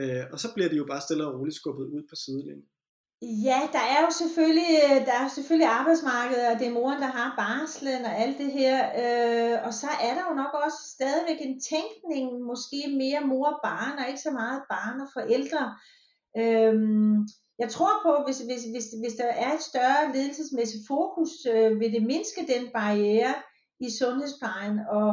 Øh, 0.00 0.24
og 0.32 0.38
så 0.40 0.48
bliver 0.54 0.68
de 0.68 0.76
jo 0.76 0.86
bare 0.92 1.00
stille 1.00 1.26
og 1.26 1.34
roligt 1.38 1.56
skubbet 1.56 1.86
ud 1.86 2.02
på 2.10 2.14
sidelinjen. 2.14 2.68
Ja, 3.24 3.60
der 3.72 3.84
er 3.94 4.00
jo 4.04 4.10
selvfølgelig, 4.10 4.72
der 5.06 5.12
er 5.12 5.28
selvfølgelig 5.28 5.68
arbejdsmarkedet, 5.68 6.48
og 6.48 6.58
det 6.58 6.66
er 6.66 6.78
moren, 6.78 7.02
der 7.02 7.12
har 7.18 7.34
barslen 7.36 8.04
og 8.04 8.18
alt 8.18 8.38
det 8.38 8.52
her. 8.52 8.76
Øh, 9.02 9.66
og 9.66 9.74
så 9.74 9.86
er 10.02 10.14
der 10.14 10.24
jo 10.28 10.34
nok 10.34 10.52
også 10.64 10.80
stadigvæk 10.96 11.38
en 11.40 11.60
tænkning, 11.60 12.26
måske 12.50 12.80
mere 13.02 13.20
mor 13.26 13.46
og 13.46 13.60
barn, 13.64 13.98
og 13.98 14.08
ikke 14.08 14.20
så 14.20 14.30
meget 14.30 14.62
barn 14.70 15.00
og 15.00 15.08
forældre. 15.12 15.62
Øh, 16.40 16.74
jeg 17.58 17.68
tror 17.70 17.94
på, 18.06 18.12
hvis, 18.26 18.38
hvis, 18.48 18.64
hvis, 18.72 18.86
hvis 19.02 19.16
der 19.22 19.30
er 19.44 19.52
et 19.54 19.62
større 19.70 20.12
ledelsesmæssigt 20.14 20.86
fokus, 20.88 21.32
øh, 21.54 21.80
vil 21.80 21.92
det 21.92 22.02
mindske 22.02 22.40
den 22.54 22.64
barriere 22.78 23.34
i 23.80 23.88
sundhedsplejen, 23.98 24.76
og, 24.98 25.10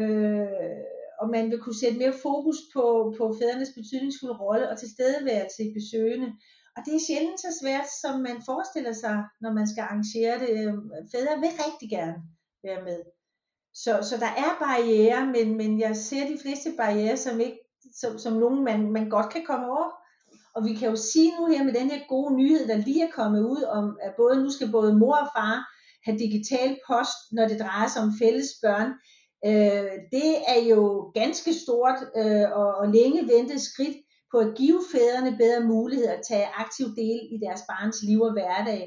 øh, 0.00 0.80
og 1.20 1.26
man 1.34 1.50
vil 1.50 1.60
kunne 1.60 1.80
sætte 1.82 1.98
mere 1.98 2.20
fokus 2.22 2.58
på, 2.74 3.14
på 3.18 3.24
fædrenes 3.38 3.72
betydningsfulde 3.78 4.40
rolle 4.44 4.70
og 4.70 4.78
tilstedeværelse 4.78 5.62
i 5.64 5.74
besøgende. 5.78 6.30
Og 6.76 6.82
det 6.86 6.94
er 6.94 7.06
sjældent 7.06 7.40
så 7.40 7.58
svært, 7.60 7.86
som 8.02 8.20
man 8.20 8.42
forestiller 8.46 8.92
sig, 8.92 9.16
når 9.40 9.52
man 9.52 9.68
skal 9.68 9.82
arrangere 9.82 10.38
det. 10.38 10.50
Øhm, 10.60 10.90
fædre 11.12 11.40
vil 11.40 11.58
rigtig 11.66 11.90
gerne 11.90 12.18
være 12.64 12.82
med. 12.84 13.00
Så, 13.74 13.92
så 14.08 14.16
der 14.16 14.32
er 14.44 14.58
barriere, 14.60 15.26
men, 15.26 15.56
men 15.56 15.80
jeg 15.80 15.96
ser 15.96 16.26
de 16.26 16.38
fleste 16.42 16.72
barriere 16.76 17.16
som, 17.16 17.40
ikke, 17.40 17.58
som, 18.00 18.18
som 18.18 18.32
nogen, 18.32 18.64
man, 18.64 18.92
man 18.92 19.08
godt 19.08 19.32
kan 19.32 19.44
komme 19.46 19.66
over. 19.66 19.90
Og 20.54 20.64
vi 20.64 20.74
kan 20.74 20.88
jo 20.90 20.96
sige 20.96 21.32
nu 21.38 21.46
her 21.46 21.64
med 21.64 21.72
den 21.72 21.90
her 21.90 22.00
gode 22.08 22.36
nyhed, 22.36 22.68
der 22.68 22.76
lige 22.76 23.02
er 23.02 23.10
kommet 23.10 23.42
ud 23.42 23.62
om, 23.62 23.98
at 24.02 24.12
både, 24.16 24.42
nu 24.42 24.50
skal 24.50 24.70
både 24.70 24.98
mor 24.98 25.16
og 25.16 25.28
far 25.36 25.56
have 26.04 26.18
digital 26.18 26.78
post, 26.86 27.18
når 27.32 27.48
det 27.48 27.60
drejer 27.60 27.88
sig 27.88 28.02
om 28.02 28.12
fælles 28.22 28.50
børn. 28.62 28.90
Øh, 29.46 29.92
det 30.12 30.30
er 30.54 30.60
jo 30.70 31.10
ganske 31.14 31.52
stort 31.54 31.98
øh, 32.16 32.46
og, 32.60 32.74
og 32.74 32.88
længe 32.88 33.28
ventet 33.32 33.60
skridt 33.60 33.96
på 34.34 34.38
at 34.46 34.54
give 34.56 34.80
fædrene 34.92 35.36
bedre 35.42 35.60
mulighed 35.74 36.06
at 36.06 36.24
tage 36.28 36.46
aktiv 36.64 36.86
del 37.02 37.20
i 37.34 37.36
deres 37.44 37.62
barns 37.70 37.98
liv 38.08 38.20
og 38.28 38.32
hverdag. 38.32 38.82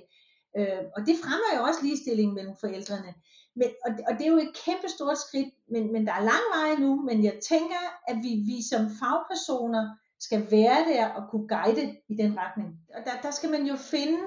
Øh, 0.57 0.81
og 0.95 1.01
det 1.07 1.15
fremmer 1.23 1.51
jo 1.57 1.61
også 1.67 1.79
ligestilling 1.83 2.33
mellem 2.33 2.55
forældrene. 2.63 3.11
Men, 3.59 3.69
og, 3.85 3.91
og 4.07 4.11
det 4.17 4.23
er 4.25 4.31
jo 4.35 4.45
et 4.47 4.57
kæmpe 4.65 4.89
stort 4.95 5.19
skridt, 5.25 5.51
men, 5.73 5.83
men 5.93 6.01
der 6.07 6.13
er 6.13 6.29
lang 6.31 6.45
vej 6.55 6.71
nu, 6.85 6.91
men 7.09 7.23
jeg 7.23 7.35
tænker, 7.51 7.81
at 8.07 8.17
vi, 8.25 8.31
vi 8.49 8.57
som 8.71 8.83
fagpersoner 8.99 9.83
skal 10.19 10.41
være 10.51 10.81
der 10.91 11.05
og 11.17 11.21
kunne 11.29 11.47
guide 11.55 11.95
i 12.09 12.15
den 12.21 12.31
retning. 12.41 12.69
Og 12.95 13.01
der, 13.05 13.15
der 13.25 13.31
skal 13.31 13.49
man 13.55 13.63
jo 13.71 13.75
finde, 13.75 14.19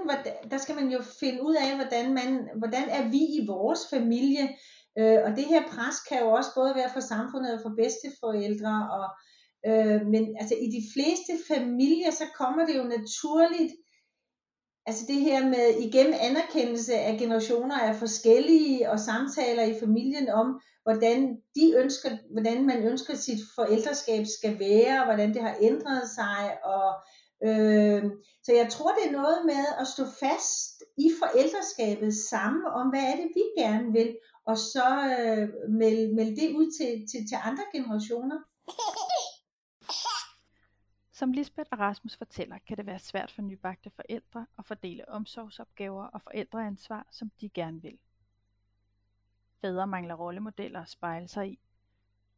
der 0.50 0.58
skal 0.58 0.74
man 0.74 0.88
jo 0.94 1.00
finde 1.20 1.42
ud 1.42 1.54
af, 1.54 1.70
hvordan, 1.80 2.14
man, 2.14 2.48
hvordan 2.60 2.86
er 2.88 3.04
vi 3.14 3.22
i 3.38 3.46
vores 3.46 3.80
familie, 3.90 4.48
Øh, 4.98 5.18
og 5.26 5.30
det 5.36 5.44
her 5.44 5.62
pres 5.72 5.98
kan 6.08 6.18
jo 6.20 6.30
også 6.30 6.50
både 6.54 6.74
være 6.74 6.90
for 6.92 7.00
samfundet 7.00 7.54
og 7.54 7.60
for 7.62 7.72
bedsteforældre. 7.76 8.88
Og, 8.92 9.06
øh, 9.66 10.06
men 10.06 10.36
altså 10.40 10.54
i 10.54 10.66
de 10.66 10.82
fleste 10.94 11.32
familier, 11.54 12.10
så 12.10 12.24
kommer 12.36 12.66
det 12.66 12.76
jo 12.76 12.82
naturligt, 12.82 13.72
altså 14.86 15.04
det 15.08 15.20
her 15.20 15.48
med 15.48 15.66
igennem 15.86 16.14
anerkendelse 16.20 16.94
af 16.94 17.18
generationer 17.18 17.76
er 17.76 17.92
forskellige, 17.92 18.90
og 18.90 19.00
samtaler 19.00 19.62
i 19.62 19.80
familien 19.80 20.28
om, 20.28 20.60
hvordan 20.82 21.36
de 21.54 21.74
ønsker, 21.76 22.10
hvordan 22.32 22.66
man 22.66 22.82
ønsker 22.82 23.14
sit 23.14 23.40
forældreskab 23.54 24.26
skal 24.38 24.58
være, 24.58 25.00
og 25.00 25.04
hvordan 25.04 25.34
det 25.34 25.42
har 25.42 25.56
ændret 25.60 26.02
sig, 26.18 26.64
og 26.64 26.88
øh, 27.48 28.02
så 28.44 28.52
jeg 28.52 28.68
tror 28.70 28.90
det 28.94 29.04
er 29.06 29.18
noget 29.20 29.38
med 29.46 29.64
at 29.80 29.86
stå 29.86 30.04
fast 30.04 30.82
i 30.98 31.08
forældreskabet 31.22 32.14
sammen 32.14 32.64
om, 32.78 32.86
hvad 32.88 33.04
er 33.10 33.16
det 33.16 33.28
vi 33.34 33.62
gerne 33.62 33.92
vil, 33.92 34.16
og 34.46 34.56
så 34.58 34.88
øh, 35.18 35.48
melde, 35.80 36.14
meld 36.14 36.32
det 36.40 36.56
ud 36.58 36.66
til, 36.78 36.90
til, 37.10 37.20
til 37.28 37.38
andre 37.48 37.64
generationer. 37.74 38.38
Som 41.20 41.32
Lisbeth 41.32 41.68
og 41.72 41.78
Rasmus 41.78 42.16
fortæller, 42.16 42.58
kan 42.58 42.76
det 42.76 42.86
være 42.86 42.98
svært 42.98 43.30
for 43.30 43.42
nybagte 43.42 43.90
forældre 43.90 44.46
at 44.58 44.64
fordele 44.64 45.08
omsorgsopgaver 45.08 46.04
og 46.04 46.22
forældreansvar, 46.22 47.06
som 47.10 47.30
de 47.40 47.48
gerne 47.48 47.82
vil. 47.82 47.98
Fædre 49.60 49.86
mangler 49.86 50.14
rollemodeller 50.14 50.80
at 50.80 50.88
spejle 50.88 51.28
sig 51.28 51.50
i, 51.50 51.58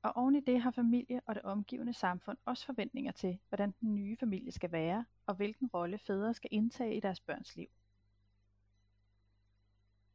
og 0.02 0.16
oven 0.16 0.36
i 0.36 0.40
det 0.40 0.60
har 0.60 0.70
familie 0.70 1.20
og 1.26 1.34
det 1.34 1.42
omgivende 1.42 1.92
samfund 1.92 2.38
også 2.44 2.66
forventninger 2.66 3.12
til, 3.12 3.38
hvordan 3.48 3.74
den 3.80 3.94
nye 3.94 4.16
familie 4.16 4.52
skal 4.52 4.72
være, 4.72 5.04
og 5.26 5.34
hvilken 5.34 5.66
rolle 5.74 5.98
fædre 5.98 6.34
skal 6.34 6.50
indtage 6.52 6.96
i 6.96 7.00
deres 7.00 7.20
børns 7.20 7.56
liv. 7.56 7.68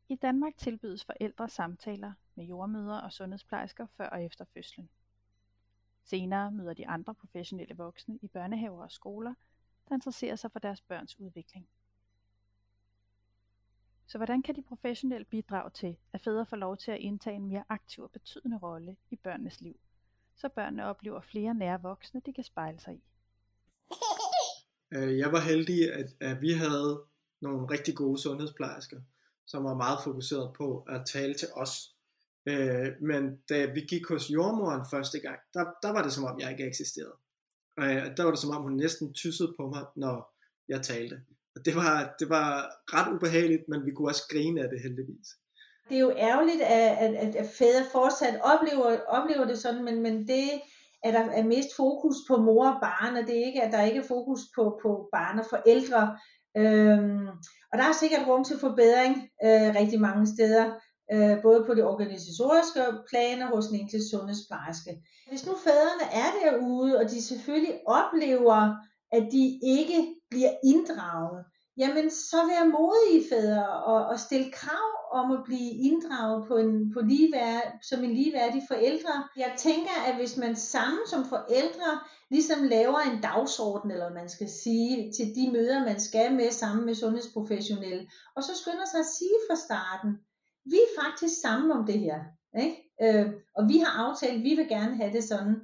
I 0.10 0.16
Danmark 0.16 0.58
tilbydes 0.58 1.06
forældre 1.06 1.50
samtaler 1.50 2.14
med 2.36 2.46
jordmøder 2.46 2.98
og 2.98 3.12
sundhedsplejersker 3.12 3.88
før 3.98 4.10
og 4.10 4.24
efter 4.24 4.46
fødslen. 4.46 4.90
Senere 6.10 6.52
møder 6.52 6.74
de 6.74 6.88
andre 6.88 7.16
professionelle 7.16 7.78
voksne 7.78 8.20
i 8.22 8.28
børnehaver 8.28 8.84
og 8.84 8.92
skoler, 8.92 9.34
der 9.90 9.96
interesserer 9.96 10.36
sig 10.36 10.52
for 10.52 10.60
deres 10.60 10.82
børns 10.82 11.20
udvikling. 11.20 11.68
Så 14.08 14.18
hvordan 14.18 14.42
kan 14.42 14.56
de 14.56 14.62
professionelle 14.62 15.26
bidrage 15.26 15.70
til, 15.70 15.98
at 16.14 16.22
fædre 16.22 16.46
får 16.46 16.58
lov 16.58 16.78
til 16.78 16.92
at 16.92 17.00
indtage 17.00 17.36
en 17.36 17.48
mere 17.48 17.64
aktiv 17.70 18.04
og 18.04 18.12
betydende 18.12 18.58
rolle 18.58 18.96
i 19.12 19.16
børnenes 19.16 19.62
liv, 19.62 19.80
så 20.36 20.50
børnene 20.50 20.86
oplever 20.86 21.22
flere 21.22 21.54
nære 21.54 21.82
voksne, 21.82 22.22
de 22.26 22.34
kan 22.34 22.44
spejle 22.44 22.80
sig 22.80 22.94
i? 22.94 23.04
Øh, 24.92 25.18
jeg 25.18 25.32
var 25.32 25.40
heldig, 25.40 25.94
at, 25.94 26.16
at 26.20 26.42
vi 26.42 26.52
havde 26.52 27.04
nogle 27.42 27.68
rigtig 27.72 27.96
gode 27.96 28.22
sundhedsplejersker, 28.22 29.02
som 29.46 29.64
var 29.64 29.74
meget 29.74 30.00
fokuseret 30.04 30.54
på 30.54 30.86
at 30.90 31.06
tale 31.06 31.34
til 31.34 31.48
os. 31.56 31.97
Øh, 32.50 32.90
men 33.02 33.24
da 33.50 33.66
vi 33.66 33.82
gik 33.82 34.08
hos 34.08 34.30
jordmoren 34.30 34.86
første 34.92 35.20
gang, 35.20 35.40
der, 35.54 35.64
der 35.84 35.92
var 35.92 36.04
det 36.04 36.14
som 36.14 36.26
om 36.26 36.40
jeg 36.40 36.52
ikke 36.52 36.68
eksisterede. 36.68 37.18
Øh, 37.80 38.18
der 38.18 38.24
var 38.24 38.32
det 38.32 38.40
som 38.40 38.56
om 38.56 38.62
hun 38.62 38.76
næsten 38.76 39.14
tyssede 39.14 39.54
på 39.60 39.64
mig, 39.74 39.84
når 39.96 40.16
jeg 40.68 40.82
talte. 40.82 41.16
Og 41.56 41.66
det 41.66 41.76
var, 41.76 42.16
det 42.20 42.30
var 42.30 42.50
ret 42.96 43.14
ubehageligt, 43.16 43.64
men 43.70 43.86
vi 43.86 43.92
kunne 43.92 44.08
også 44.08 44.24
grine 44.32 44.62
af 44.64 44.70
det 44.70 44.82
heldigvis. 44.82 45.28
Det 45.90 45.96
er 45.98 46.02
jo 46.10 46.14
ærgerligt, 46.18 46.62
at, 46.62 47.16
at, 47.16 47.36
at 47.36 47.50
fædre 47.60 47.86
fortsat 47.92 48.40
oplever, 48.44 48.98
oplever 49.08 49.46
det 49.46 49.58
sådan, 49.58 49.84
men, 49.84 50.02
men 50.02 50.28
det, 50.28 50.48
at 51.04 51.14
der 51.14 51.20
er 51.20 51.44
mest 51.44 51.70
fokus 51.76 52.16
på 52.28 52.38
mor 52.38 52.68
og 52.72 52.80
barn, 52.82 53.16
og 53.16 53.24
det 53.28 53.36
er 53.40 53.46
ikke, 53.46 53.64
at 53.64 53.74
der 53.74 53.84
ikke 53.84 54.00
er 54.00 54.08
fokus 54.08 54.40
på, 54.56 54.80
på 54.84 55.10
barn 55.12 55.40
og 55.40 55.46
forældre. 55.50 56.18
Øhm, 56.58 57.28
og 57.72 57.76
der 57.80 57.84
er 57.84 58.00
sikkert 58.00 58.28
rum 58.28 58.44
til 58.44 58.60
forbedring 58.60 59.16
øh, 59.46 59.70
rigtig 59.80 60.00
mange 60.02 60.28
steder, 60.28 60.66
øh, 61.14 61.42
både 61.42 61.64
på 61.68 61.74
det 61.74 61.86
organisatoriske 61.86 62.82
plan 63.10 63.42
og 63.42 63.48
hos 63.48 63.66
den 63.68 63.80
enkelte 63.80 64.10
sundhedsplejerske. 64.10 64.92
Hvis 65.30 65.46
nu 65.46 65.54
fædrene 65.66 66.08
er 66.24 66.30
derude, 66.44 66.98
og 67.00 67.10
de 67.10 67.22
selvfølgelig 67.22 67.76
oplever, 67.88 68.76
at 69.12 69.24
de 69.32 69.60
ikke 69.78 70.16
bliver 70.30 70.54
inddraget, 70.64 71.46
jamen 71.78 72.12
så 72.12 72.38
vær 72.50 72.64
modige 72.80 73.30
fædre 73.32 73.70
og, 73.84 74.06
og 74.06 74.20
stille 74.20 74.52
krav 74.52 74.90
om 75.12 75.32
at 75.32 75.42
blive 75.46 75.72
inddraget 75.90 76.48
på 76.48 76.58
en, 76.58 76.94
på 76.94 77.00
ligeværd, 77.02 77.64
som 77.90 78.04
en 78.04 78.14
ligeværdig 78.14 78.64
forældre. 78.68 79.14
Jeg 79.38 79.54
tænker, 79.58 79.96
at 80.08 80.16
hvis 80.16 80.38
man 80.38 80.56
sammen 80.56 81.08
som 81.08 81.26
forældre 81.26 82.00
ligesom 82.30 82.64
laver 82.64 83.00
en 83.00 83.22
dagsorden, 83.22 83.92
eller 83.92 84.14
man 84.14 84.30
skal 84.30 84.50
sige, 84.64 85.12
til 85.18 85.26
de 85.36 85.52
møder, 85.52 85.86
man 85.86 86.00
skal 86.00 86.34
med 86.34 86.52
sammen 86.52 86.86
med 86.86 86.96
sundhedsprofessionelle, 86.96 88.08
og 88.36 88.44
så 88.44 88.52
skynder 88.62 88.86
sig 88.92 89.00
at 89.00 89.14
sige 89.18 89.38
fra 89.50 89.56
starten, 89.56 90.12
vi 90.72 90.78
er 90.78 91.02
faktisk 91.04 91.42
sammen 91.42 91.72
om 91.72 91.86
det 91.86 92.00
her. 92.00 92.20
Ikke? 92.64 92.78
Øh, 93.04 93.34
og 93.58 93.70
vi 93.70 93.78
har 93.78 93.92
aftalt, 94.06 94.44
vi 94.44 94.56
vil 94.56 94.68
gerne 94.68 94.96
have 94.96 95.14
det 95.14 95.24
sådan. 95.24 95.56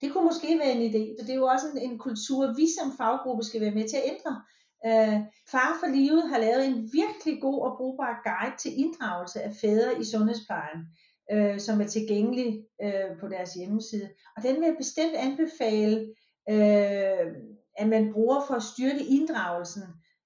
Det 0.00 0.12
kunne 0.12 0.24
måske 0.24 0.58
være 0.58 0.72
en 0.72 0.90
idé, 0.90 1.02
så 1.18 1.26
det 1.26 1.32
er 1.32 1.42
jo 1.42 1.46
også 1.46 1.66
en, 1.74 1.90
en 1.90 1.98
kultur, 1.98 2.54
vi 2.56 2.66
som 2.78 2.96
faggruppe 2.96 3.44
skal 3.44 3.60
være 3.60 3.78
med 3.78 3.88
til 3.88 3.96
at 3.96 4.10
ændre. 4.12 4.42
Øh, 4.86 5.20
Far 5.50 5.76
for 5.80 5.88
Livet 5.96 6.28
har 6.28 6.38
lavet 6.38 6.66
en 6.66 6.90
virkelig 6.92 7.40
god 7.40 7.60
og 7.66 7.76
brugbar 7.76 8.20
guide 8.24 8.56
til 8.58 8.80
inddragelse 8.80 9.42
af 9.42 9.52
fædre 9.60 10.00
i 10.00 10.04
sundhedsplejen, 10.04 10.80
øh, 11.32 11.60
som 11.60 11.80
er 11.80 11.86
tilgængelig 11.86 12.64
øh, 12.82 13.18
på 13.20 13.28
deres 13.28 13.54
hjemmeside. 13.54 14.08
Og 14.36 14.42
den 14.42 14.54
vil 14.56 14.66
jeg 14.66 14.76
bestemt 14.78 15.14
anbefale, 15.14 16.14
øh, 16.50 17.26
at 17.76 17.88
man 17.88 18.12
bruger 18.12 18.40
for 18.46 18.54
at 18.54 18.62
styrke 18.62 19.04
inddragelsen 19.04 19.82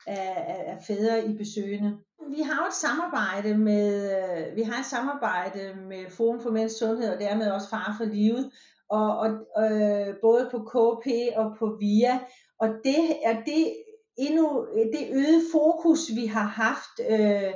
af, 0.06 0.44
af, 0.54 0.64
af 0.72 0.78
fædre 0.86 1.26
i 1.30 1.36
besøgende. 1.36 1.98
Vi 2.28 2.42
har 2.42 2.62
jo 2.62 2.66
et 2.66 2.74
samarbejde 2.74 3.58
med, 3.58 3.86
øh, 4.18 4.56
vi 4.56 4.62
har 4.62 4.78
et 4.80 4.86
samarbejde 4.86 5.74
med 5.88 6.10
Forum 6.10 6.40
for 6.40 6.50
Mænds 6.50 6.78
Sundhed 6.78 7.14
og 7.14 7.20
dermed 7.20 7.50
også 7.50 7.68
Far 7.68 7.94
for 7.98 8.04
Livet, 8.04 8.50
og, 8.90 9.18
og 9.18 9.28
øh, 9.64 10.14
både 10.22 10.48
på 10.50 10.58
KP 10.58 11.06
og 11.36 11.56
på 11.58 11.76
VIA, 11.80 12.18
og 12.58 12.68
det 12.84 13.16
er 13.24 13.42
det 13.46 13.74
endnu 14.18 14.66
det 14.92 15.08
øgede 15.12 15.42
fokus, 15.52 16.00
vi 16.14 16.26
har 16.26 16.46
haft 16.46 16.94
øh, 17.10 17.52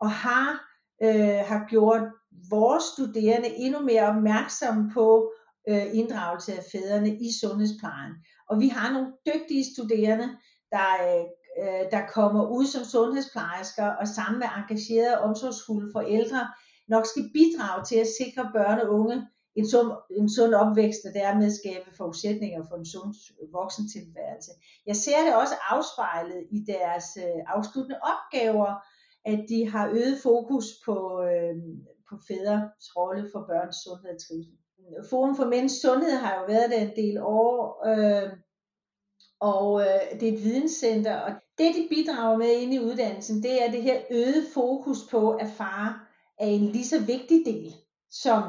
og 0.00 0.10
har, 0.10 0.48
øh, 1.02 1.40
har 1.50 1.66
gjort 1.68 2.02
vores 2.50 2.84
studerende 2.84 3.48
endnu 3.56 3.80
mere 3.80 4.08
opmærksomme 4.08 4.90
på 4.94 5.32
øh, 5.68 5.86
inddragelse 5.94 6.52
af 6.52 6.64
fædrene 6.72 7.08
i 7.08 7.28
sundhedsplejen. 7.40 8.12
Og 8.50 8.60
vi 8.60 8.68
har 8.68 8.92
nogle 8.92 9.12
dygtige 9.26 9.64
studerende, 9.74 10.28
der, 10.70 10.88
øh, 11.02 11.24
øh, 11.60 11.84
der 11.94 12.02
kommer 12.16 12.42
ud 12.56 12.66
som 12.66 12.84
sundhedsplejersker 12.84 13.86
og 14.00 14.06
sammen 14.08 14.38
med 14.38 14.48
engagerede 14.56 15.18
og 15.18 15.24
omsorgsfulde 15.28 15.90
forældre 15.92 16.42
nok 16.88 17.06
skal 17.06 17.30
bidrage 17.36 17.84
til 17.84 17.96
at 17.96 18.12
sikre 18.20 18.50
børn 18.54 18.78
og 18.78 18.88
unge 19.00 19.26
en 19.56 19.68
sund, 19.70 19.88
en 20.10 20.28
sund 20.36 20.54
opvækst 20.54 21.02
og 21.08 21.12
dermed 21.14 21.50
skabe 21.50 21.96
forudsætninger 21.96 22.62
for 22.68 22.76
en 22.76 22.86
sund 22.86 23.14
voksentilværelse. 23.52 24.52
Jeg 24.86 24.96
ser 24.96 25.20
det 25.26 25.34
også 25.42 25.54
afspejlet 25.70 26.40
i 26.50 26.58
deres 26.72 27.06
øh, 27.24 27.40
afsluttende 27.54 27.98
opgaver, 28.12 28.70
at 29.24 29.40
de 29.48 29.70
har 29.70 29.88
øget 29.88 30.18
fokus 30.22 30.66
på, 30.86 30.96
øh, 31.30 31.54
på 32.08 32.14
fædres 32.28 32.96
rolle 32.96 33.24
for 33.32 33.40
børns 33.50 33.76
sundhed 33.84 34.10
og 34.14 34.20
trivsel. 34.26 34.56
Forum 35.10 35.36
for 35.36 35.44
Mænds 35.44 35.80
Sundhed 35.82 36.16
har 36.24 36.34
jo 36.40 36.44
været 36.46 36.70
der 36.70 36.80
en 36.80 36.96
del 36.96 37.16
år, 37.22 37.86
øh, 37.88 38.30
og 39.44 39.80
øh, 39.80 40.20
det 40.20 40.28
er 40.28 40.32
et 40.32 40.44
videnscenter, 40.44 41.16
og 41.16 41.32
det 41.58 41.74
de 41.74 41.88
bidrager 41.90 42.36
med 42.36 42.52
ind 42.62 42.74
i 42.74 42.80
uddannelsen, 42.80 43.42
det 43.42 43.64
er 43.64 43.70
det 43.70 43.82
her 43.82 44.00
øget 44.10 44.46
fokus 44.54 44.98
på, 45.10 45.30
at 45.30 45.48
far 45.48 46.08
er 46.38 46.46
en 46.46 46.66
lige 46.66 46.86
så 46.86 47.00
vigtig 47.00 47.42
del 47.46 47.74
som 48.10 48.42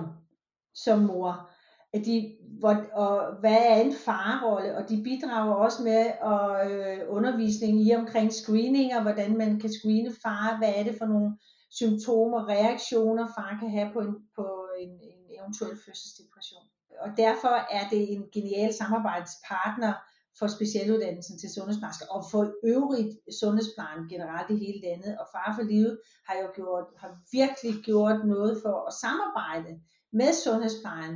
som 0.74 1.00
mor. 1.00 1.50
At 1.94 2.06
de, 2.06 2.36
hvor, 2.60 2.76
og 2.94 3.40
hvad 3.40 3.58
er 3.70 3.76
en 3.82 3.94
farrolle, 3.94 4.78
og 4.78 4.90
de 4.90 5.04
bidrager 5.04 5.54
også 5.54 5.84
med 5.84 6.12
og, 6.22 6.72
øh, 6.72 7.00
undervisning 7.10 7.82
i 7.88 7.96
omkring 7.96 8.34
screeninger, 8.34 9.02
hvordan 9.02 9.38
man 9.38 9.60
kan 9.60 9.72
screene 9.72 10.12
far, 10.24 10.58
hvad 10.58 10.74
er 10.76 10.84
det 10.84 10.96
for 10.98 11.06
nogle 11.06 11.38
symptomer, 11.72 12.50
reaktioner 12.50 13.28
far 13.28 13.58
kan 13.60 13.70
have 13.70 13.90
på 13.94 14.00
en, 14.00 14.16
på 14.36 14.68
en, 14.80 14.90
en 14.90 15.40
eventuel 15.40 15.78
fødselsdepression. 15.86 16.64
Og 17.00 17.10
derfor 17.18 17.56
er 17.78 17.90
det 17.90 18.12
en 18.14 18.24
genial 18.34 18.74
samarbejdspartner 18.74 19.94
for 20.40 20.48
specialuddannelsen 20.48 21.38
til 21.40 21.50
sundhedsplejersker, 21.56 22.08
og 22.16 22.22
for 22.32 22.44
øvrigt 22.74 23.12
sundhedsplejen 23.40 24.10
generelt 24.14 24.50
i 24.52 24.58
hele 24.66 24.80
landet. 24.88 25.12
Og 25.20 25.26
Far 25.34 25.54
for 25.58 25.64
Livet 25.72 26.00
har 26.28 26.36
jo 26.42 26.48
gjort, 26.56 26.88
har 27.02 27.12
virkelig 27.32 27.74
gjort 27.84 28.20
noget 28.34 28.54
for 28.64 28.76
at 28.90 28.94
samarbejde 29.04 29.72
med 30.20 30.32
sundhedsplejen 30.44 31.16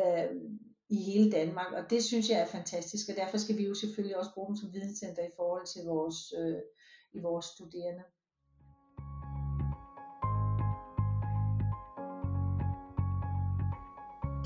øh, 0.00 0.28
i 0.96 0.98
hele 1.10 1.30
Danmark, 1.30 1.72
og 1.78 1.90
det 1.90 2.04
synes 2.04 2.30
jeg 2.30 2.38
er 2.40 2.54
fantastisk, 2.58 3.04
og 3.10 3.16
derfor 3.16 3.38
skal 3.38 3.58
vi 3.58 3.64
jo 3.66 3.74
selvfølgelig 3.74 4.16
også 4.16 4.30
bruge 4.34 4.48
dem 4.48 4.56
som 4.56 4.72
videnscenter 4.72 5.22
i 5.22 5.36
forhold 5.36 5.66
til 5.66 5.82
vores, 5.84 6.18
øh, 6.40 6.60
i 7.12 7.18
vores 7.18 7.46
studerende. 7.46 8.04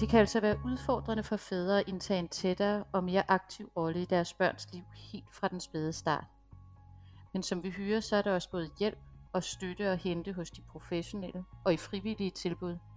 Det 0.00 0.08
kan 0.08 0.20
altså 0.20 0.40
være 0.40 0.58
udfordrende 0.64 1.22
for 1.22 1.36
fædre 1.36 1.80
at 1.80 1.88
indtage 1.88 2.18
en 2.18 2.28
tættere 2.28 2.84
og 2.92 3.04
mere 3.04 3.30
aktiv 3.30 3.72
rolle 3.76 4.02
i 4.02 4.04
deres 4.04 4.34
børns 4.34 4.72
liv 4.72 4.84
helt 4.94 5.34
fra 5.34 5.48
den 5.48 5.60
spæde 5.60 5.92
start. 5.92 6.24
Men 7.32 7.42
som 7.42 7.62
vi 7.62 7.70
hører, 7.70 8.00
så 8.00 8.16
er 8.16 8.22
der 8.22 8.34
også 8.34 8.50
både 8.50 8.70
hjælp 8.78 8.98
og 9.32 9.42
støtte 9.42 9.88
at 9.88 9.98
hente 9.98 10.32
hos 10.32 10.50
de 10.50 10.62
professionelle 10.62 11.44
og 11.64 11.72
i 11.72 11.76
frivillige 11.76 12.30
tilbud– 12.30 12.78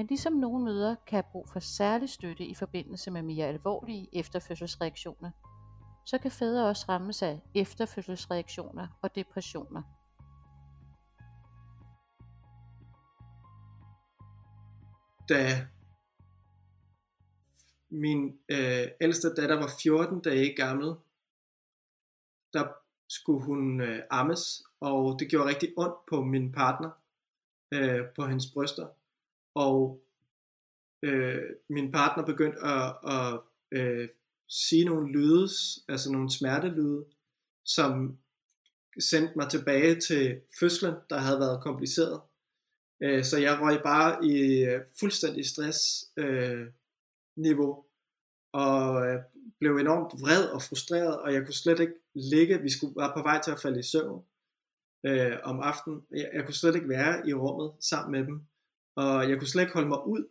men 0.00 0.06
ligesom 0.06 0.32
nogle 0.32 0.64
møder 0.64 0.94
kan 1.06 1.16
have 1.16 1.30
brug 1.32 1.48
for 1.48 1.60
særlig 1.60 2.08
støtte 2.08 2.44
i 2.44 2.54
forbindelse 2.54 3.10
med 3.10 3.22
mere 3.22 3.46
alvorlige 3.46 4.08
efterfødselsreaktioner, 4.12 5.30
så 6.04 6.18
kan 6.18 6.30
fædre 6.30 6.68
også 6.68 6.86
rammes 6.88 7.22
af 7.22 7.40
efterfødselsreaktioner 7.54 8.86
og 9.02 9.14
depressioner. 9.14 9.82
Da 15.30 15.66
min 17.90 18.38
øh, 18.48 18.86
ældste 19.00 19.34
datter 19.34 19.56
var 19.56 19.70
14 19.82 20.20
dage 20.20 20.56
gammel, 20.56 20.94
der 22.52 22.66
skulle 23.08 23.44
hun 23.44 23.80
øh, 23.80 24.02
ammes, 24.10 24.62
og 24.80 25.20
det 25.20 25.30
gjorde 25.30 25.48
rigtig 25.48 25.72
ondt 25.76 26.06
på 26.08 26.24
min 26.24 26.52
partner, 26.52 26.90
øh, 27.72 28.08
på 28.16 28.26
hendes 28.26 28.46
bryster 28.54 28.86
og 29.54 30.00
øh, 31.02 31.42
min 31.68 31.92
partner 31.92 32.24
begyndte 32.24 32.58
at, 32.60 32.96
at 33.04 33.40
øh, 33.70 34.08
sige 34.48 34.84
nogle 34.84 35.12
lyde, 35.12 35.48
altså 35.88 36.12
nogle 36.12 36.30
smertelyde, 36.30 37.04
som 37.64 38.18
sendte 39.00 39.32
mig 39.36 39.48
tilbage 39.50 40.00
til 40.00 40.40
fødslen, 40.60 40.94
der 41.10 41.18
havde 41.18 41.40
været 41.40 41.62
kompliceret. 41.62 42.20
Øh, 43.02 43.24
så 43.24 43.38
jeg 43.38 43.60
røg 43.60 43.82
bare 43.82 44.24
i 44.24 44.64
øh, 44.64 44.80
fuldstændig 45.00 45.46
stress 45.46 45.78
øh, 46.16 46.66
niveau, 47.36 47.84
og 48.52 49.06
øh, 49.06 49.18
blev 49.58 49.76
enormt 49.76 50.20
vred 50.22 50.44
og 50.44 50.62
frustreret, 50.62 51.20
og 51.20 51.32
jeg 51.34 51.44
kunne 51.44 51.54
slet 51.54 51.80
ikke 51.80 51.94
ligge, 52.14 52.62
vi 52.62 52.70
skulle 52.70 52.94
være 52.96 53.12
på 53.16 53.22
vej 53.22 53.40
til 53.42 53.50
at 53.50 53.60
falde 53.60 53.80
i 53.80 53.82
søvn 53.82 54.24
øh, 55.06 55.36
om 55.42 55.60
aftenen. 55.60 56.02
Jeg, 56.10 56.30
jeg 56.34 56.44
kunne 56.44 56.54
slet 56.54 56.74
ikke 56.74 56.88
være 56.88 57.28
i 57.28 57.34
rummet 57.34 57.72
sammen 57.80 58.12
med 58.12 58.26
dem. 58.26 58.46
Og 58.96 59.30
jeg 59.30 59.38
kunne 59.38 59.48
slet 59.48 59.62
ikke 59.62 59.74
holde 59.74 59.88
mig 59.88 60.06
ud, 60.06 60.28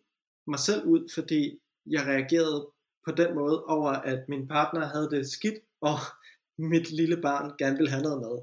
mig 0.47 0.59
selv 0.59 0.85
ud, 0.85 1.11
fordi 1.13 1.59
jeg 1.85 2.01
reagerede 2.05 2.69
på 3.05 3.11
den 3.11 3.35
måde 3.35 3.65
over, 3.65 3.91
at 3.91 4.29
min 4.29 4.47
partner 4.47 4.85
havde 4.85 5.09
det 5.09 5.31
skidt, 5.31 5.59
og 5.81 5.97
mit 6.71 6.91
lille 6.91 7.21
barn 7.21 7.57
gerne 7.57 7.77
ville 7.77 7.91
have 7.91 8.03
noget 8.03 8.19
med. 8.19 8.35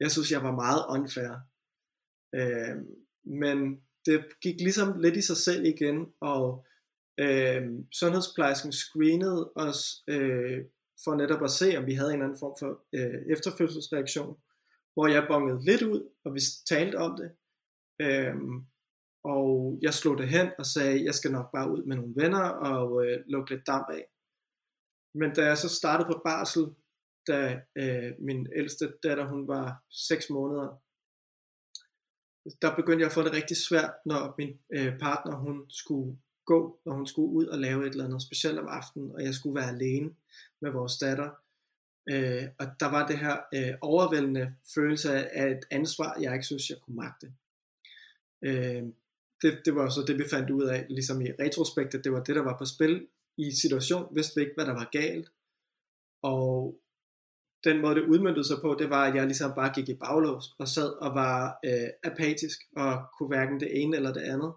Jeg 0.00 0.10
synes, 0.10 0.30
jeg 0.30 0.42
var 0.42 0.54
meget 0.54 0.82
unfair. 0.88 1.32
Øh, 2.34 2.76
men 3.24 3.80
det 4.06 4.24
gik 4.42 4.60
ligesom 4.60 5.00
lidt 5.00 5.16
i 5.16 5.22
sig 5.22 5.36
selv 5.36 5.64
igen, 5.64 6.12
og 6.20 6.66
øh, 7.20 7.62
sundhedsplejersken 7.92 8.72
screenede 8.72 9.52
os 9.56 9.78
øh, 10.08 10.64
for 11.04 11.14
netop 11.14 11.42
at 11.44 11.50
se, 11.50 11.76
om 11.78 11.86
vi 11.86 11.94
havde 11.94 12.10
en 12.10 12.14
eller 12.14 12.24
anden 12.24 12.38
form 12.38 12.56
for 12.60 12.70
øh, 12.92 13.32
efterfødselsreaktion, 13.34 14.36
hvor 14.94 15.06
jeg 15.06 15.26
bongede 15.28 15.64
lidt 15.64 15.82
ud, 15.82 16.08
og 16.24 16.34
vi 16.34 16.40
talte 16.68 16.96
om 16.96 17.16
det. 17.16 17.30
Øh, 18.00 18.34
og 19.24 19.78
jeg 19.82 19.94
slog 19.94 20.18
det 20.18 20.28
hen 20.28 20.48
og 20.58 20.66
sagde, 20.66 21.04
jeg 21.04 21.14
skal 21.14 21.32
nok 21.32 21.52
bare 21.52 21.70
ud 21.72 21.82
med 21.84 21.96
nogle 21.96 22.14
venner 22.16 22.44
og 22.44 23.06
øh, 23.06 23.20
lukke 23.26 23.50
lidt 23.50 23.66
damp 23.66 23.86
af. 23.90 24.04
Men 25.14 25.34
da 25.34 25.44
jeg 25.44 25.58
så 25.58 25.68
startede 25.68 26.08
på 26.12 26.20
barsel, 26.24 26.64
da 27.26 27.60
øh, 27.76 28.12
min 28.18 28.46
ældste 28.56 28.92
datter, 29.02 29.26
hun 29.28 29.48
var 29.48 29.82
6 29.90 30.30
måneder, 30.30 30.82
der 32.62 32.76
begyndte 32.76 33.00
jeg 33.00 33.06
at 33.06 33.12
få 33.12 33.22
det 33.22 33.32
rigtig 33.32 33.56
svært, 33.56 33.94
når 34.06 34.34
min 34.38 34.58
øh, 34.74 34.98
partner, 34.98 35.36
hun 35.36 35.64
skulle 35.68 36.18
gå, 36.46 36.80
når 36.84 36.92
hun 36.92 37.06
skulle 37.06 37.32
ud 37.32 37.46
og 37.46 37.58
lave 37.58 37.86
et 37.86 37.90
eller 37.90 38.04
andet, 38.04 38.22
specielt 38.22 38.58
om 38.58 38.68
aftenen, 38.68 39.12
og 39.14 39.24
jeg 39.24 39.34
skulle 39.34 39.60
være 39.60 39.70
alene 39.70 40.10
med 40.60 40.70
vores 40.70 40.98
datter. 40.98 41.30
Øh, 42.10 42.44
og 42.58 42.66
der 42.80 42.90
var 42.90 43.06
det 43.06 43.18
her 43.18 43.36
øh, 43.54 43.74
overvældende 43.80 44.54
følelse 44.74 45.28
af 45.30 45.50
et 45.50 45.64
ansvar, 45.70 46.18
jeg 46.20 46.32
ikke 46.32 46.46
synes, 46.46 46.70
jeg 46.70 46.78
kunne 46.80 46.96
magte. 46.96 47.32
Øh, 48.42 48.82
det, 49.42 49.62
det 49.64 49.74
var 49.74 49.88
så 49.88 50.04
det, 50.06 50.18
vi 50.18 50.24
fandt 50.30 50.50
ud 50.50 50.62
af, 50.62 50.86
ligesom 50.88 51.20
i 51.20 51.30
retrospektet, 51.40 52.04
det 52.04 52.12
var 52.12 52.22
det, 52.22 52.36
der 52.36 52.42
var 52.42 52.58
på 52.58 52.64
spil. 52.64 53.06
I 53.36 53.50
situation 53.50 54.16
vidste 54.16 54.34
vi 54.34 54.40
ikke, 54.40 54.54
hvad 54.56 54.66
der 54.66 54.74
var 54.74 54.88
galt. 54.92 55.28
Og 56.22 56.78
den 57.64 57.80
måde, 57.80 57.94
det 57.94 58.08
udmyndtede 58.08 58.46
sig 58.46 58.56
på, 58.60 58.76
det 58.78 58.90
var, 58.90 59.04
at 59.04 59.14
jeg 59.14 59.26
ligesom 59.26 59.52
bare 59.54 59.72
gik 59.74 59.88
i 59.88 59.94
baglås 59.94 60.44
og 60.58 60.68
sad 60.68 60.90
og 61.04 61.14
var 61.14 61.58
øh, 61.64 61.88
apatisk 62.04 62.58
og 62.76 62.92
kunne 63.18 63.28
hverken 63.28 63.60
det 63.60 63.82
ene 63.82 63.96
eller 63.96 64.12
det 64.12 64.20
andet. 64.20 64.52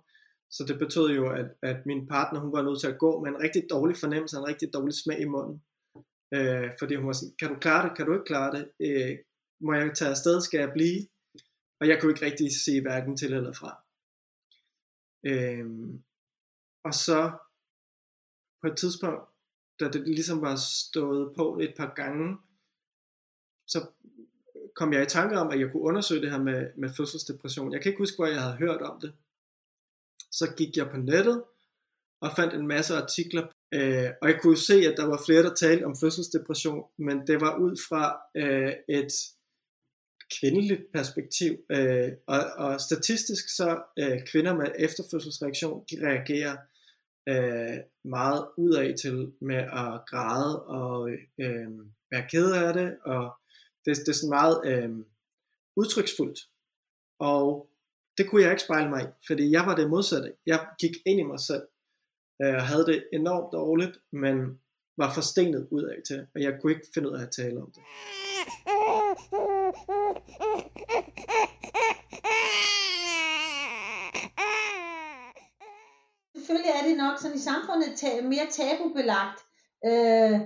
Så 0.52 0.64
det 0.68 0.80
betød 0.80 1.10
jo, 1.10 1.30
at, 1.30 1.46
at 1.62 1.86
min 1.86 2.08
partner, 2.08 2.40
hun 2.40 2.52
var 2.52 2.62
nødt 2.62 2.80
til 2.80 2.88
at 2.88 2.98
gå 3.00 3.24
med 3.24 3.30
en 3.32 3.42
rigtig 3.42 3.64
dårlig 3.70 3.98
fornemmelse, 3.98 4.38
en 4.38 4.48
rigtig 4.48 4.74
dårlig 4.74 4.94
smag 4.94 5.20
i 5.22 5.26
munden. 5.26 5.64
Øh, 6.34 6.72
fordi 6.80 6.96
hun 6.96 7.08
var 7.08 7.14
sådan, 7.14 7.36
kan 7.40 7.50
du 7.50 7.56
klare 7.60 7.90
det, 7.90 7.98
kan 7.98 8.06
du 8.06 8.14
ikke 8.14 8.26
klare 8.26 8.52
det? 8.58 8.64
Øh, 8.80 9.18
må 9.62 9.74
jeg 9.74 9.92
tage 9.96 10.12
afsted, 10.12 10.42
skal 10.42 10.60
jeg 10.60 10.72
blive? 10.74 11.08
Og 11.80 11.88
jeg 11.88 11.98
kunne 12.02 12.12
ikke 12.12 12.26
rigtig 12.26 12.48
se 12.66 12.82
hverken 12.82 13.18
til 13.18 13.34
eller 13.34 13.54
fra. 13.54 13.72
Øh, 15.30 15.66
og 16.84 16.94
så 16.94 17.32
på 18.62 18.68
et 18.72 18.78
tidspunkt, 18.78 19.22
da 19.80 19.90
det 19.90 20.08
ligesom 20.08 20.42
var 20.42 20.56
stået 20.56 21.34
på 21.38 21.60
et 21.62 21.74
par 21.78 21.94
gange, 21.96 22.38
så 23.68 23.88
kom 24.76 24.94
jeg 24.94 25.04
i 25.04 25.06
tanke 25.06 25.40
om, 25.40 25.50
at 25.50 25.60
jeg 25.60 25.72
kunne 25.72 25.84
undersøge 25.84 26.22
det 26.22 26.32
her 26.32 26.44
med, 26.44 26.68
med 26.78 26.90
fødselsdepression. 26.98 27.74
Jeg 27.74 27.82
kan 27.82 27.90
ikke 27.90 28.02
huske, 28.02 28.16
hvor 28.16 28.26
jeg 28.26 28.42
havde 28.42 28.56
hørt 28.56 28.82
om 28.82 29.00
det. 29.02 29.14
Så 30.32 30.54
gik 30.58 30.78
jeg 30.78 30.90
på 30.90 30.98
nettet 30.98 31.44
og 32.22 32.32
fandt 32.36 32.54
en 32.54 32.68
masse 32.68 32.96
artikler, 32.96 33.48
øh, 33.74 34.10
og 34.22 34.30
jeg 34.30 34.40
kunne 34.42 34.58
se, 34.58 34.74
at 34.74 34.98
der 34.98 35.06
var 35.06 35.22
flere, 35.26 35.44
der 35.44 35.54
talte 35.54 35.84
om 35.84 35.96
fødselsdepression, 36.02 36.84
men 36.98 37.28
det 37.28 37.42
var 37.42 37.58
ud 37.58 37.76
fra 37.90 38.04
øh, 38.36 38.74
et 38.90 39.14
kvindeligt 40.40 40.82
perspektiv. 40.94 41.58
Øh, 41.72 42.12
og, 42.28 42.40
og 42.58 42.82
statistisk 42.82 43.56
så 43.56 43.84
øh, 44.00 44.20
kvinder 44.32 44.56
med 44.56 44.68
efterfødselsreaktion, 44.80 45.86
de 45.92 46.08
reagerer 46.08 46.58
øh, 47.30 47.78
meget 48.06 48.48
udad 48.58 48.98
til 48.98 49.32
med 49.42 49.56
at 49.56 50.02
græde 50.10 50.66
og 50.66 51.10
øh, 51.40 51.70
være 52.12 52.28
ked 52.32 52.52
af 52.52 52.74
det, 52.74 52.98
og 53.06 53.34
det, 53.86 53.98
det 53.98 54.08
er 54.08 54.14
sådan 54.14 54.30
meget 54.30 54.58
øh, 54.66 54.90
udtryksfuldt. 55.76 56.40
Og 57.20 57.70
det 58.18 58.30
kunne 58.30 58.42
jeg 58.42 58.52
ikke 58.52 58.64
spejle 58.64 58.90
mig 58.90 59.02
i, 59.04 59.08
fordi 59.28 59.52
jeg 59.52 59.64
var 59.66 59.76
det 59.76 59.90
modsatte. 59.90 60.34
Jeg 60.46 60.68
gik 60.80 60.96
ind 61.06 61.20
i 61.20 61.24
mig 61.24 61.40
selv, 61.40 61.64
øh, 62.42 62.56
og 62.56 62.66
havde 62.68 62.86
det 62.86 63.08
enormt 63.14 63.54
dårligt, 63.54 63.98
men 64.12 64.60
var 64.98 65.14
forstenet 65.14 65.68
ud 65.72 65.84
af 65.84 65.98
til, 66.08 66.28
og 66.36 66.42
jeg 66.42 66.58
kunne 66.62 66.74
ikke 66.74 66.88
finde 66.94 67.10
ud 67.10 67.16
af 67.16 67.24
at 67.24 67.32
tale 67.32 67.62
om 67.62 67.72
det. 67.76 67.84
Selvfølgelig 76.36 76.72
er 76.80 76.84
det 76.88 76.98
nok 76.98 77.20
sådan 77.20 77.38
i 77.38 77.40
samfundet 77.50 77.90
mere 78.24 78.48
tabubelagt, 78.58 79.40
øh, 79.86 80.40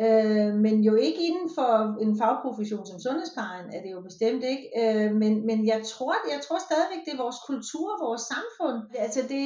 øh, 0.00 0.50
men 0.64 0.76
jo 0.88 0.94
ikke 0.94 1.22
inden 1.28 1.50
for 1.58 1.70
en 2.04 2.18
fagprofession 2.22 2.86
som 2.86 2.98
sundhedsplejen 3.00 3.66
er 3.74 3.80
det 3.82 3.90
jo 3.96 4.00
bestemt 4.08 4.42
ikke. 4.52 4.66
Øh, 4.80 5.10
men, 5.22 5.32
men 5.48 5.58
jeg 5.72 5.80
tror, 5.92 6.14
jeg 6.34 6.40
tror 6.44 6.58
stadigvæk, 6.68 7.02
det 7.04 7.12
er 7.14 7.24
vores 7.26 7.40
kultur, 7.50 7.88
vores 8.06 8.24
samfund. 8.34 8.78
Altså 9.04 9.20
det, 9.32 9.42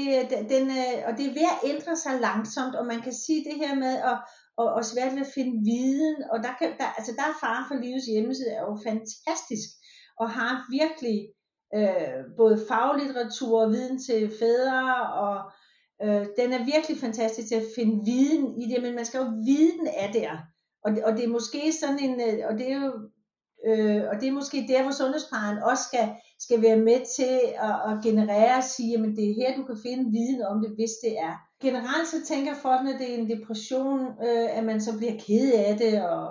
den, 0.54 0.64
øh, 0.82 0.98
og 1.06 1.12
det 1.16 1.24
er 1.26 1.38
ved 1.40 1.48
at 1.54 1.62
ændre 1.72 1.94
sig 2.04 2.14
langsomt, 2.26 2.74
og 2.80 2.84
man 2.92 3.00
kan 3.06 3.14
sige 3.24 3.44
det 3.48 3.56
her 3.62 3.74
med 3.84 3.94
at 4.10 4.16
og, 4.60 4.68
og 4.76 4.84
svært 4.84 5.12
ved 5.16 5.26
at 5.26 5.34
finde 5.38 5.54
viden, 5.70 6.16
og 6.32 6.38
der, 6.46 6.52
kan, 6.58 6.68
der, 6.80 6.88
altså 6.98 7.12
der 7.18 7.26
er 7.28 7.40
Far 7.40 7.60
for 7.68 7.76
Livets 7.82 8.06
hjemmeside 8.06 8.52
er 8.58 8.62
jo 8.70 8.76
fantastisk, 8.88 9.68
og 10.20 10.28
har 10.38 10.54
virkelig 10.80 11.18
øh, 11.78 12.20
både 12.40 12.56
faglitteratur 12.68 13.54
og 13.64 13.70
viden 13.74 13.98
til 14.06 14.20
fædre, 14.40 14.82
og 15.24 15.36
øh, 16.02 16.26
den 16.38 16.52
er 16.52 16.64
virkelig 16.64 16.98
fantastisk 16.98 17.48
til 17.48 17.54
at 17.54 17.70
finde 17.76 18.04
viden 18.04 18.62
i 18.62 18.74
det, 18.74 18.82
men 18.82 18.94
man 18.94 19.04
skal 19.04 19.18
jo 19.18 19.30
vide, 19.46 19.72
den 19.78 19.88
er 19.96 20.12
der. 20.12 20.30
Og 20.84 20.90
og 21.04 21.12
det 21.16 21.24
er 21.24 21.28
måske 21.28 21.72
sådan 21.80 21.98
en, 21.98 22.20
øh, 22.20 22.46
og 22.48 22.58
det 22.58 22.72
er 22.72 22.84
jo 22.84 22.92
Øh, 23.66 24.02
og 24.10 24.14
det 24.20 24.28
er 24.28 24.38
måske 24.40 24.66
der, 24.68 24.82
hvor 24.82 24.92
sundhedsplejen 24.92 25.58
også 25.70 25.84
skal, 25.88 26.08
skal 26.40 26.62
være 26.62 26.80
med 26.88 27.00
til 27.16 27.36
at, 27.68 27.76
at 27.88 27.94
generere 28.02 28.56
og 28.56 28.64
sige, 28.64 28.94
at 28.94 29.16
det 29.16 29.24
er 29.30 29.38
her, 29.40 29.56
du 29.56 29.64
kan 29.64 29.78
finde 29.86 30.10
viden 30.16 30.42
om 30.42 30.56
det, 30.62 30.70
hvis 30.78 30.94
det 31.04 31.18
er. 31.18 31.34
Generelt 31.62 32.08
så 32.08 32.18
tænker 32.26 32.54
folk, 32.54 32.80
når 32.84 32.94
det 32.98 33.10
er 33.10 33.18
en 33.18 33.30
depression, 33.30 34.00
øh, 34.26 34.58
at 34.58 34.64
man 34.64 34.80
så 34.80 34.98
bliver 34.98 35.16
ked 35.26 35.52
af 35.52 35.76
det 35.78 35.94
og, 36.02 36.28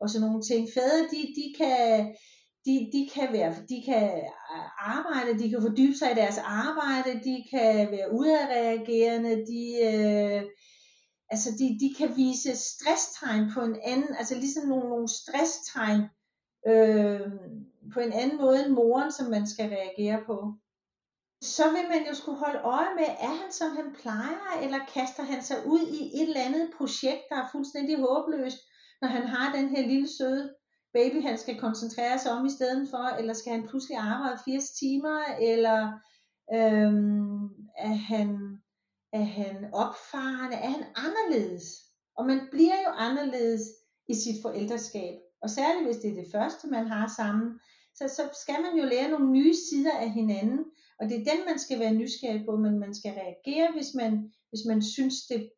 og 0.00 0.10
sådan 0.10 0.26
nogle 0.26 0.42
ting. 0.42 0.68
Fædre, 0.74 1.00
de, 1.12 1.20
de 1.38 1.46
kan, 1.58 2.14
de, 2.66 2.90
de 2.92 3.10
kan 3.14 3.32
være, 3.32 3.54
de 3.68 3.82
kan 3.84 4.18
øh, 4.54 4.96
arbejde, 4.96 5.38
de 5.38 5.50
kan 5.50 5.62
fordybe 5.62 5.94
sig 5.94 6.12
i 6.12 6.14
deres 6.14 6.38
arbejde, 6.38 7.20
de 7.24 7.44
kan 7.50 7.90
være 7.90 8.12
udadreagerende, 8.12 9.30
de, 9.30 9.62
øh, 9.88 10.42
altså 11.30 11.50
de, 11.50 11.78
de 11.80 11.94
kan 11.98 12.16
vise 12.16 12.56
stresstegn 12.56 13.50
på 13.54 13.60
en 13.60 13.76
anden, 13.84 14.14
altså 14.18 14.34
ligesom 14.34 14.68
nogle, 14.68 14.88
nogle 14.88 15.08
stresstegn, 15.08 16.02
øh, 16.66 17.20
på 17.92 18.00
en 18.00 18.12
anden 18.12 18.38
måde 18.38 18.64
end 18.64 18.72
moren, 18.72 19.12
som 19.12 19.30
man 19.30 19.46
skal 19.46 19.68
reagere 19.68 20.22
på. 20.26 20.54
Så 21.42 21.64
vil 21.70 21.88
man 21.88 22.06
jo 22.08 22.14
skulle 22.14 22.38
holde 22.38 22.60
øje 22.60 22.94
med, 22.98 23.04
er 23.04 23.34
han 23.42 23.52
som 23.52 23.76
han 23.76 23.96
plejer, 24.00 24.60
eller 24.62 24.78
kaster 24.94 25.22
han 25.22 25.42
sig 25.42 25.66
ud 25.66 25.80
i 25.80 26.22
et 26.22 26.28
eller 26.28 26.40
andet 26.40 26.70
projekt, 26.76 27.22
der 27.30 27.36
er 27.36 27.48
fuldstændig 27.52 27.96
håbløst, 27.98 28.58
når 29.00 29.08
han 29.08 29.26
har 29.26 29.56
den 29.56 29.68
her 29.68 29.86
lille 29.86 30.08
søde 30.18 30.54
baby, 30.94 31.22
han 31.22 31.38
skal 31.38 31.58
koncentrere 31.58 32.18
sig 32.18 32.32
om 32.32 32.46
i 32.46 32.50
stedet 32.50 32.88
for, 32.90 33.16
eller 33.18 33.34
skal 33.34 33.52
han 33.52 33.68
pludselig 33.68 33.98
arbejde 33.98 34.38
80 34.44 34.70
timer, 34.70 35.18
eller 35.40 35.80
øhm, 36.54 37.44
er, 37.78 37.96
han, 38.10 38.58
er 39.12 39.26
han 39.38 39.56
opfarende, 39.72 40.56
er 40.56 40.70
han 40.70 40.84
anderledes? 40.96 41.64
Og 42.16 42.26
man 42.26 42.40
bliver 42.50 42.78
jo 42.86 42.90
anderledes 42.96 43.62
i 44.08 44.14
sit 44.14 44.42
forældreskab. 44.42 45.14
Og 45.42 45.50
særligt 45.50 45.86
hvis 45.86 46.02
det 46.02 46.10
er 46.10 46.22
det 46.22 46.32
første, 46.32 46.68
man 46.68 46.86
har 46.86 47.12
sammen, 47.16 47.60
så, 47.94 48.08
så 48.08 48.22
skal 48.42 48.62
man 48.62 48.78
jo 48.80 48.84
lære 48.84 49.10
nogle 49.10 49.30
nye 49.30 49.54
sider 49.54 49.98
af 49.98 50.10
hinanden. 50.10 50.64
Og 51.00 51.08
det 51.08 51.14
er 51.14 51.30
den, 51.32 51.44
man 51.48 51.58
skal 51.58 51.80
være 51.80 51.94
nysgerrig 51.94 52.44
på, 52.46 52.56
men 52.56 52.78
man 52.78 52.94
skal 52.94 53.12
reagere, 53.12 53.72
hvis 53.72 53.94
man, 53.94 54.32
hvis 54.50 54.64
man 54.68 54.82
synes, 54.82 55.14
det, 55.30 55.50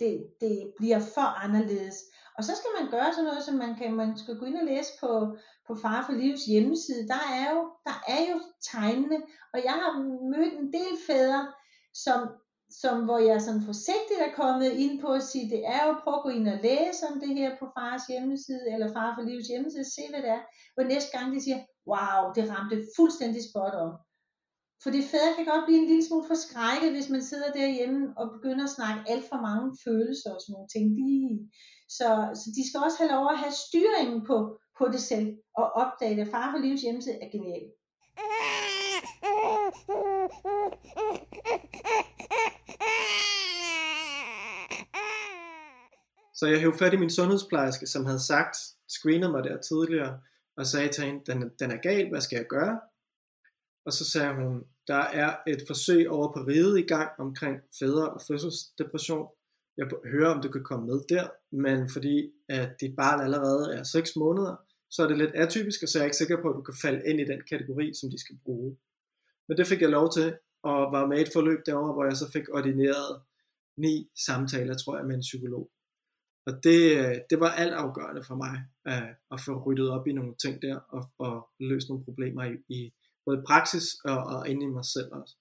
det, 0.00 0.26
det 0.40 0.72
bliver 0.76 1.00
for 1.00 1.28
anderledes. 1.44 1.96
Og 2.38 2.44
så 2.44 2.52
skal 2.56 2.70
man 2.78 2.90
gøre 2.90 3.12
sådan 3.12 3.24
noget, 3.24 3.42
som 3.42 3.54
man 3.54 3.74
kan, 3.74 3.94
man 3.94 4.18
skal 4.18 4.38
gå 4.38 4.44
ind 4.44 4.56
og 4.56 4.64
læse 4.64 4.92
på, 5.00 5.36
på 5.66 5.74
Far 5.82 6.04
for 6.06 6.12
Livs 6.12 6.44
hjemmeside. 6.44 7.08
Der 7.08 7.22
er 7.40 7.54
jo, 7.54 7.60
der 7.84 7.96
er 8.08 8.22
jo 8.30 8.40
tegnene, 8.72 9.18
og 9.54 9.58
jeg 9.64 9.72
har 9.72 9.92
mødt 10.32 10.54
en 10.60 10.72
del 10.72 10.94
fædre, 11.06 11.52
som 11.94 12.28
som 12.70 13.04
hvor 13.04 13.18
jeg 13.18 13.42
sådan 13.42 13.62
forsigtigt 13.62 14.20
er 14.20 14.36
kommet 14.42 14.70
ind 14.70 15.00
på 15.00 15.08
at 15.12 15.22
sige, 15.22 15.50
det 15.50 15.62
er 15.66 15.86
jo, 15.86 15.92
prøv 16.02 16.14
at 16.14 16.22
gå 16.22 16.28
ind 16.28 16.48
og 16.48 16.58
læse 16.62 17.06
om 17.10 17.20
det 17.20 17.28
her 17.28 17.56
på 17.58 17.66
fars 17.78 18.02
hjemmeside, 18.06 18.72
eller 18.72 18.92
far 18.92 19.14
for 19.14 19.22
livets 19.22 19.48
hjemmeside, 19.48 19.94
se 19.94 20.02
hvad 20.10 20.22
det 20.22 20.30
er. 20.30 20.42
Hvor 20.74 20.84
næste 20.84 21.18
gang 21.18 21.34
de 21.34 21.42
siger, 21.42 21.58
wow, 21.92 22.32
det 22.34 22.50
ramte 22.50 22.86
fuldstændig 22.96 23.42
spot 23.50 23.74
om. 23.74 23.92
For 24.82 24.90
det 24.90 25.04
fædre 25.12 25.36
kan 25.36 25.46
godt 25.52 25.64
blive 25.66 25.80
en 25.82 25.90
lille 25.90 26.06
smule 26.06 26.26
forskrækket, 26.30 26.90
hvis 26.92 27.08
man 27.14 27.22
sidder 27.22 27.50
derhjemme 27.52 28.02
og 28.18 28.24
begynder 28.36 28.64
at 28.64 28.76
snakke 28.78 29.00
alt 29.12 29.24
for 29.30 29.38
mange 29.48 29.68
følelser 29.84 30.30
og 30.34 30.40
sådan 30.40 30.52
nogle 30.54 30.72
ting. 30.74 30.86
De, 31.00 31.10
så, 31.96 32.08
så 32.40 32.46
de 32.56 32.62
skal 32.68 32.80
også 32.86 32.98
have 33.00 33.12
lov 33.16 33.26
at 33.32 33.38
have 33.42 33.54
styringen 33.64 34.20
på, 34.30 34.36
på 34.78 34.84
det 34.94 35.02
selv, 35.10 35.28
og 35.60 35.66
opdage 35.82 36.20
at 36.20 36.28
Far 36.32 36.46
for 36.52 36.58
Livs 36.64 36.82
hjemmeside 36.82 37.18
er 37.24 37.30
genial. 37.34 37.66
Så 46.38 46.46
jeg 46.46 46.60
hævde 46.60 46.78
fat 46.78 46.92
i 46.92 46.96
min 46.96 47.10
sundhedsplejerske, 47.10 47.86
som 47.86 48.06
havde 48.06 48.26
sagt, 48.32 48.56
screenet 48.88 49.30
mig 49.30 49.44
der 49.44 49.60
tidligere, 49.60 50.20
og 50.56 50.66
sagde 50.66 50.88
til 50.88 51.04
hende, 51.04 51.20
den, 51.26 51.50
den 51.60 51.70
er 51.70 51.76
gal, 51.76 52.08
hvad 52.08 52.20
skal 52.20 52.36
jeg 52.36 52.46
gøre? 52.46 52.80
Og 53.86 53.92
så 53.92 54.10
sagde 54.10 54.34
hun, 54.34 54.64
der 54.86 55.02
er 55.22 55.36
et 55.46 55.62
forsøg 55.66 56.10
over 56.10 56.32
på 56.32 56.40
riget 56.40 56.78
i 56.78 56.86
gang 56.86 57.10
omkring 57.18 57.60
fædre 57.78 58.10
og 58.10 58.20
fødselsdepression. 58.28 59.26
Jeg 59.76 59.86
hører, 60.04 60.34
om 60.34 60.42
du 60.42 60.48
kan 60.48 60.64
komme 60.64 60.86
med 60.86 61.00
der, 61.08 61.28
men 61.52 61.90
fordi 61.90 62.30
at 62.48 62.80
dit 62.80 62.96
barn 62.96 63.20
allerede 63.20 63.74
er 63.76 63.82
6 63.82 64.16
måneder, 64.16 64.56
så 64.90 65.02
er 65.02 65.08
det 65.08 65.18
lidt 65.18 65.34
atypisk, 65.34 65.82
og 65.82 65.88
så 65.88 65.98
er 65.98 66.02
jeg 66.02 66.06
ikke 66.06 66.16
sikker 66.16 66.42
på, 66.42 66.48
at 66.50 66.56
du 66.56 66.62
kan 66.62 66.74
falde 66.82 67.02
ind 67.08 67.20
i 67.20 67.24
den 67.24 67.40
kategori, 67.50 67.94
som 67.94 68.10
de 68.10 68.18
skal 68.20 68.38
bruge. 68.44 68.76
Men 69.48 69.56
det 69.56 69.66
fik 69.66 69.80
jeg 69.80 69.90
lov 69.90 70.12
til, 70.12 70.36
og 70.62 70.92
var 70.92 71.06
med 71.06 71.18
i 71.18 71.22
et 71.22 71.32
forløb 71.32 71.60
derovre, 71.66 71.92
hvor 71.92 72.04
jeg 72.04 72.16
så 72.16 72.30
fik 72.32 72.48
ordineret 72.52 73.22
ni 73.76 74.10
samtaler, 74.26 74.74
tror 74.74 74.96
jeg, 74.96 75.06
med 75.06 75.14
en 75.14 75.28
psykolog. 75.28 75.70
Og 76.46 76.52
det, 76.64 76.80
det 77.30 77.40
var 77.40 77.50
alt 77.50 77.72
afgørende 77.72 78.24
for 78.24 78.34
mig 78.34 78.54
at, 78.84 79.04
at 79.30 79.40
få 79.40 79.62
ryddet 79.66 79.90
op 79.90 80.06
i 80.06 80.12
nogle 80.12 80.34
ting 80.42 80.62
der 80.62 80.76
og, 80.76 81.04
og 81.18 81.48
løse 81.60 81.88
nogle 81.88 82.04
problemer 82.04 82.44
i, 82.44 82.56
i 82.68 82.92
både 83.26 83.42
praksis 83.46 83.86
og, 84.04 84.18
og 84.34 84.48
inde 84.48 84.62
i 84.66 84.74
mig 84.78 84.84
selv 84.84 85.10
også. 85.12 85.34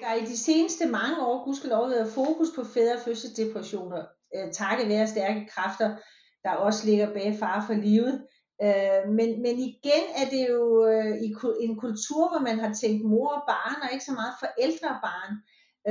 Der 0.00 0.08
er 0.08 0.14
i 0.14 0.26
de 0.32 0.38
seneste 0.38 0.86
mange 0.86 1.26
år, 1.26 1.44
gudskelov, 1.44 1.90
været 1.90 2.12
fokus 2.12 2.48
på 2.56 2.64
fædre 2.64 3.00
fødselsdepressioner, 3.04 4.02
øh, 4.34 4.52
takket 4.52 4.88
være 4.88 5.06
stærke 5.06 5.48
kræfter, 5.54 5.96
der 6.44 6.50
også 6.50 6.86
ligger 6.86 7.12
bag 7.12 7.36
far 7.40 7.64
for 7.66 7.74
livet. 7.74 8.26
Øh, 8.64 9.02
men, 9.18 9.42
men 9.44 9.56
igen 9.70 10.04
er 10.20 10.26
det 10.32 10.42
jo 10.50 10.86
øh, 10.86 11.16
i 11.26 11.28
en 11.66 11.76
kultur, 11.84 12.22
hvor 12.30 12.42
man 12.48 12.58
har 12.58 12.72
tænkt 12.74 13.04
mor 13.04 13.30
og 13.38 13.42
barn, 13.48 13.82
og 13.82 13.88
ikke 13.92 14.04
så 14.04 14.12
meget 14.12 14.34
forældre 14.44 14.88
og 14.94 15.00
barn. 15.08 15.32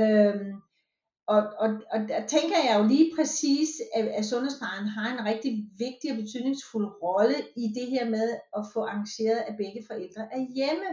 Øh, 0.00 0.36
og, 1.26 1.42
og, 1.58 1.70
og 1.92 2.00
der 2.08 2.26
tænker 2.26 2.56
jeg 2.68 2.76
jo 2.78 2.84
lige 2.88 3.12
præcis, 3.16 3.68
at, 3.94 4.06
at 4.08 4.24
sundhedsplejen 4.24 4.86
har 4.86 5.18
en 5.18 5.26
rigtig 5.26 5.52
vigtig 5.78 6.10
og 6.10 6.16
betydningsfuld 6.16 6.86
rolle 7.02 7.36
i 7.56 7.66
det 7.76 7.86
her 7.90 8.10
med 8.10 8.28
at 8.56 8.64
få 8.72 8.80
arrangeret, 8.80 9.44
at 9.48 9.56
begge 9.56 9.84
forældre 9.90 10.22
er 10.36 10.42
hjemme. 10.56 10.88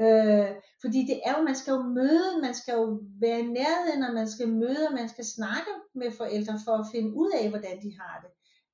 Øh, 0.00 0.50
fordi 0.80 1.00
det 1.10 1.20
er 1.24 1.38
jo, 1.38 1.44
man 1.44 1.54
skal 1.54 1.72
jo 1.72 1.82
møde, 1.82 2.40
man 2.42 2.54
skal 2.54 2.72
jo 2.74 3.00
være 3.20 3.40
i 3.40 3.52
nærheden, 3.60 4.02
og 4.02 4.14
man 4.14 4.28
skal 4.28 4.48
møde, 4.48 4.88
og 4.88 4.94
man 4.94 5.08
skal 5.08 5.24
snakke 5.24 5.70
med 5.94 6.10
forældre 6.10 6.60
for 6.64 6.72
at 6.72 6.86
finde 6.92 7.14
ud 7.14 7.30
af, 7.40 7.48
hvordan 7.48 7.82
de 7.82 7.98
har 8.00 8.16
det. 8.24 8.32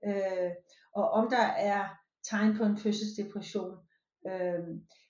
Øh, 0.08 0.50
og 0.94 1.10
om 1.10 1.30
der 1.30 1.46
er 1.70 1.84
tegn 2.30 2.56
på 2.56 2.64
en 2.64 2.78
fødselsdepression. 2.78 3.76
Øh, 4.26 4.64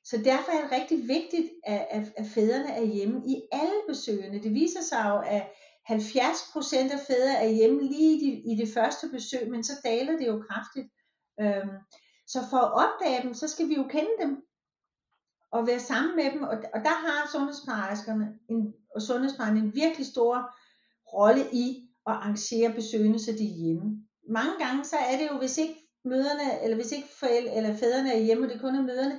så 0.05 0.17
derfor 0.25 0.51
er 0.53 0.63
det 0.63 0.73
rigtig 0.73 0.99
vigtigt, 1.09 1.49
at, 1.65 1.87
at, 1.91 2.13
at 2.17 2.27
fædrene 2.27 2.73
er 2.73 2.85
hjemme 2.85 3.23
i 3.27 3.43
alle 3.53 3.81
besøgene. 3.89 4.43
Det 4.43 4.55
viser 4.55 4.83
sig 4.83 5.05
jo, 5.09 5.19
at 5.27 5.47
70% 5.91 6.93
af 6.93 7.01
fædre 7.07 7.35
er 7.35 7.49
hjemme 7.49 7.83
lige 7.83 8.17
i, 8.17 8.21
de, 8.25 8.53
i 8.53 8.57
det 8.57 8.75
første 8.75 9.09
besøg, 9.09 9.51
men 9.51 9.65
så 9.65 9.73
daler 9.85 10.17
det 10.17 10.27
jo 10.27 10.45
kraftigt. 10.49 10.89
Øhm, 11.41 11.77
så 12.27 12.39
for 12.51 12.57
at 12.57 12.73
opdage 12.73 13.23
dem, 13.23 13.35
så 13.35 13.49
skal 13.49 13.69
vi 13.69 13.75
jo 13.75 13.87
kende 13.91 14.11
dem 14.21 14.43
og 15.51 15.67
være 15.67 15.81
sammen 15.81 16.17
med 16.17 16.33
dem. 16.33 16.43
Og, 16.43 16.57
og 16.75 16.81
der 16.81 16.97
har 17.07 17.29
sundhedsplejerskerne 17.33 18.39
en, 18.51 18.75
og 18.95 19.03
sundhedsplejen 19.03 19.57
en 19.57 19.75
virkelig 19.75 20.07
stor 20.07 20.55
rolle 21.13 21.45
i 21.53 21.89
at 22.07 22.13
arrangere 22.13 22.73
besøgene, 22.73 23.19
så 23.19 23.33
de 23.33 23.45
er 23.45 23.57
hjemme. 23.65 24.07
Mange 24.29 24.65
gange 24.65 24.85
så 24.85 24.97
er 24.97 25.17
det 25.19 25.29
jo, 25.33 25.39
hvis 25.39 25.59
ikke 25.59 25.89
møderne, 26.05 26.63
eller 26.63 26.77
hvis 26.77 26.93
ikke 26.93 27.09
forældre, 27.21 27.55
eller 27.55 27.77
fædrene 27.77 28.13
er 28.13 28.19
hjemme, 28.19 28.47
og 28.47 28.53
det 28.53 28.61
kun 28.61 28.75
er 28.75 28.83
møderne, 28.83 29.19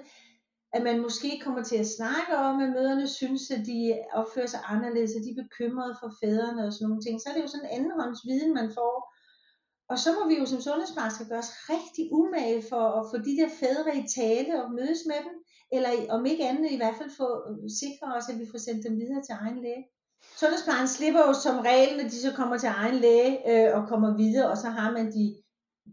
at 0.73 0.83
man 0.83 1.01
måske 1.01 1.41
kommer 1.43 1.63
til 1.63 1.77
at 1.77 1.93
snakke 1.97 2.37
om, 2.37 2.61
at 2.63 2.69
møderne 2.69 3.07
synes, 3.07 3.51
at 3.51 3.65
de 3.65 3.99
opfører 4.13 4.47
sig 4.47 4.59
anderledes, 4.65 5.15
at 5.15 5.23
de 5.25 5.31
er 5.31 5.43
bekymrede 5.43 5.95
for 6.01 6.09
fædrene 6.23 6.65
og 6.67 6.73
sådan 6.73 6.87
nogle 6.87 7.03
ting, 7.03 7.21
så 7.21 7.29
er 7.29 7.33
det 7.33 7.41
jo 7.41 7.47
sådan 7.47 7.65
en 7.65 7.75
andenhånds 7.77 8.21
viden, 8.29 8.53
man 8.53 8.69
får. 8.77 8.95
Og 9.91 9.97
så 9.99 10.09
må 10.17 10.21
vi 10.29 10.35
jo 10.39 10.45
som 10.45 10.61
sundhedsplejersker 10.61 11.25
gøre 11.29 11.45
os 11.45 11.53
rigtig 11.73 12.05
umage 12.11 12.63
for 12.69 12.83
at 12.99 13.07
få 13.11 13.17
de 13.27 13.37
der 13.39 13.49
fædre 13.61 13.91
i 14.01 14.03
tale 14.19 14.63
og 14.63 14.71
mødes 14.79 15.01
med 15.11 15.19
dem, 15.27 15.35
eller 15.75 15.91
om 16.15 16.25
ikke 16.25 16.47
andet 16.49 16.71
i 16.71 16.79
hvert 16.81 16.97
fald 16.99 17.11
få 17.21 17.29
øh, 17.49 17.69
sikre 17.81 18.07
os, 18.17 18.29
at 18.31 18.39
vi 18.39 18.45
får 18.51 18.57
sendt 18.57 18.85
dem 18.87 18.95
videre 19.01 19.23
til 19.23 19.35
egen 19.41 19.59
læge. 19.65 19.83
Sundhedsplejen 20.39 20.87
slipper 20.87 21.21
jo 21.27 21.33
som 21.33 21.59
regel, 21.59 21.97
når 21.97 22.03
de 22.03 22.21
så 22.25 22.31
kommer 22.39 22.57
til 22.57 22.69
egen 22.81 22.95
læge 23.05 23.31
øh, 23.51 23.69
og 23.77 23.87
kommer 23.91 24.17
videre, 24.17 24.49
og 24.51 24.57
så 24.57 24.69
har 24.69 24.91
man 24.91 25.07
de 25.17 25.23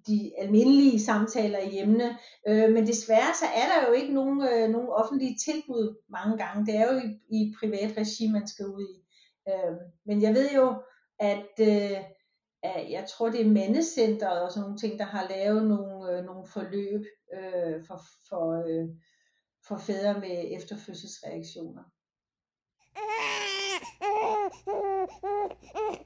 de 0.07 0.33
almindelige 0.39 1.01
samtaler 1.01 1.59
i 1.59 1.69
hjemmene. 1.69 2.19
Øh, 2.49 2.73
men 2.73 2.87
desværre 2.87 3.35
så 3.35 3.47
er 3.47 3.67
der 3.73 3.89
jo 3.89 3.93
ikke 3.93 4.15
nogen, 4.15 4.43
øh, 4.43 4.69
nogen 4.71 4.89
offentlige 4.89 5.37
tilbud 5.45 5.97
mange 6.09 6.37
gange. 6.37 6.67
Det 6.67 6.77
er 6.77 6.93
jo 6.93 6.99
i, 6.99 7.37
i 7.37 7.55
privat 7.61 7.97
regi, 7.97 8.31
man 8.33 8.49
skal 8.49 8.67
ud 8.67 8.87
i. 8.97 9.07
Øh, 9.49 9.77
men 10.07 10.23
jeg 10.23 10.35
ved 10.35 10.51
jo, 10.55 10.83
at, 11.19 11.61
øh, 11.61 11.99
at 12.63 12.91
jeg 12.91 13.07
tror, 13.09 13.31
det 13.31 13.41
er 13.41 13.51
Mandecenteret 13.51 14.43
og 14.43 14.53
sådan 14.53 14.63
nogle 14.63 14.79
ting, 14.79 14.99
der 14.99 15.05
har 15.05 15.29
lavet 15.29 15.69
nogle, 15.69 16.13
øh, 16.13 16.25
nogle 16.25 16.47
forløb 16.47 17.05
øh, 17.35 17.85
for, 17.87 18.01
for, 18.29 18.65
øh, 18.69 18.89
for 19.69 19.77
fædre 19.77 20.21
med 20.21 20.57
efterfødselsreaktioner. 20.57 21.83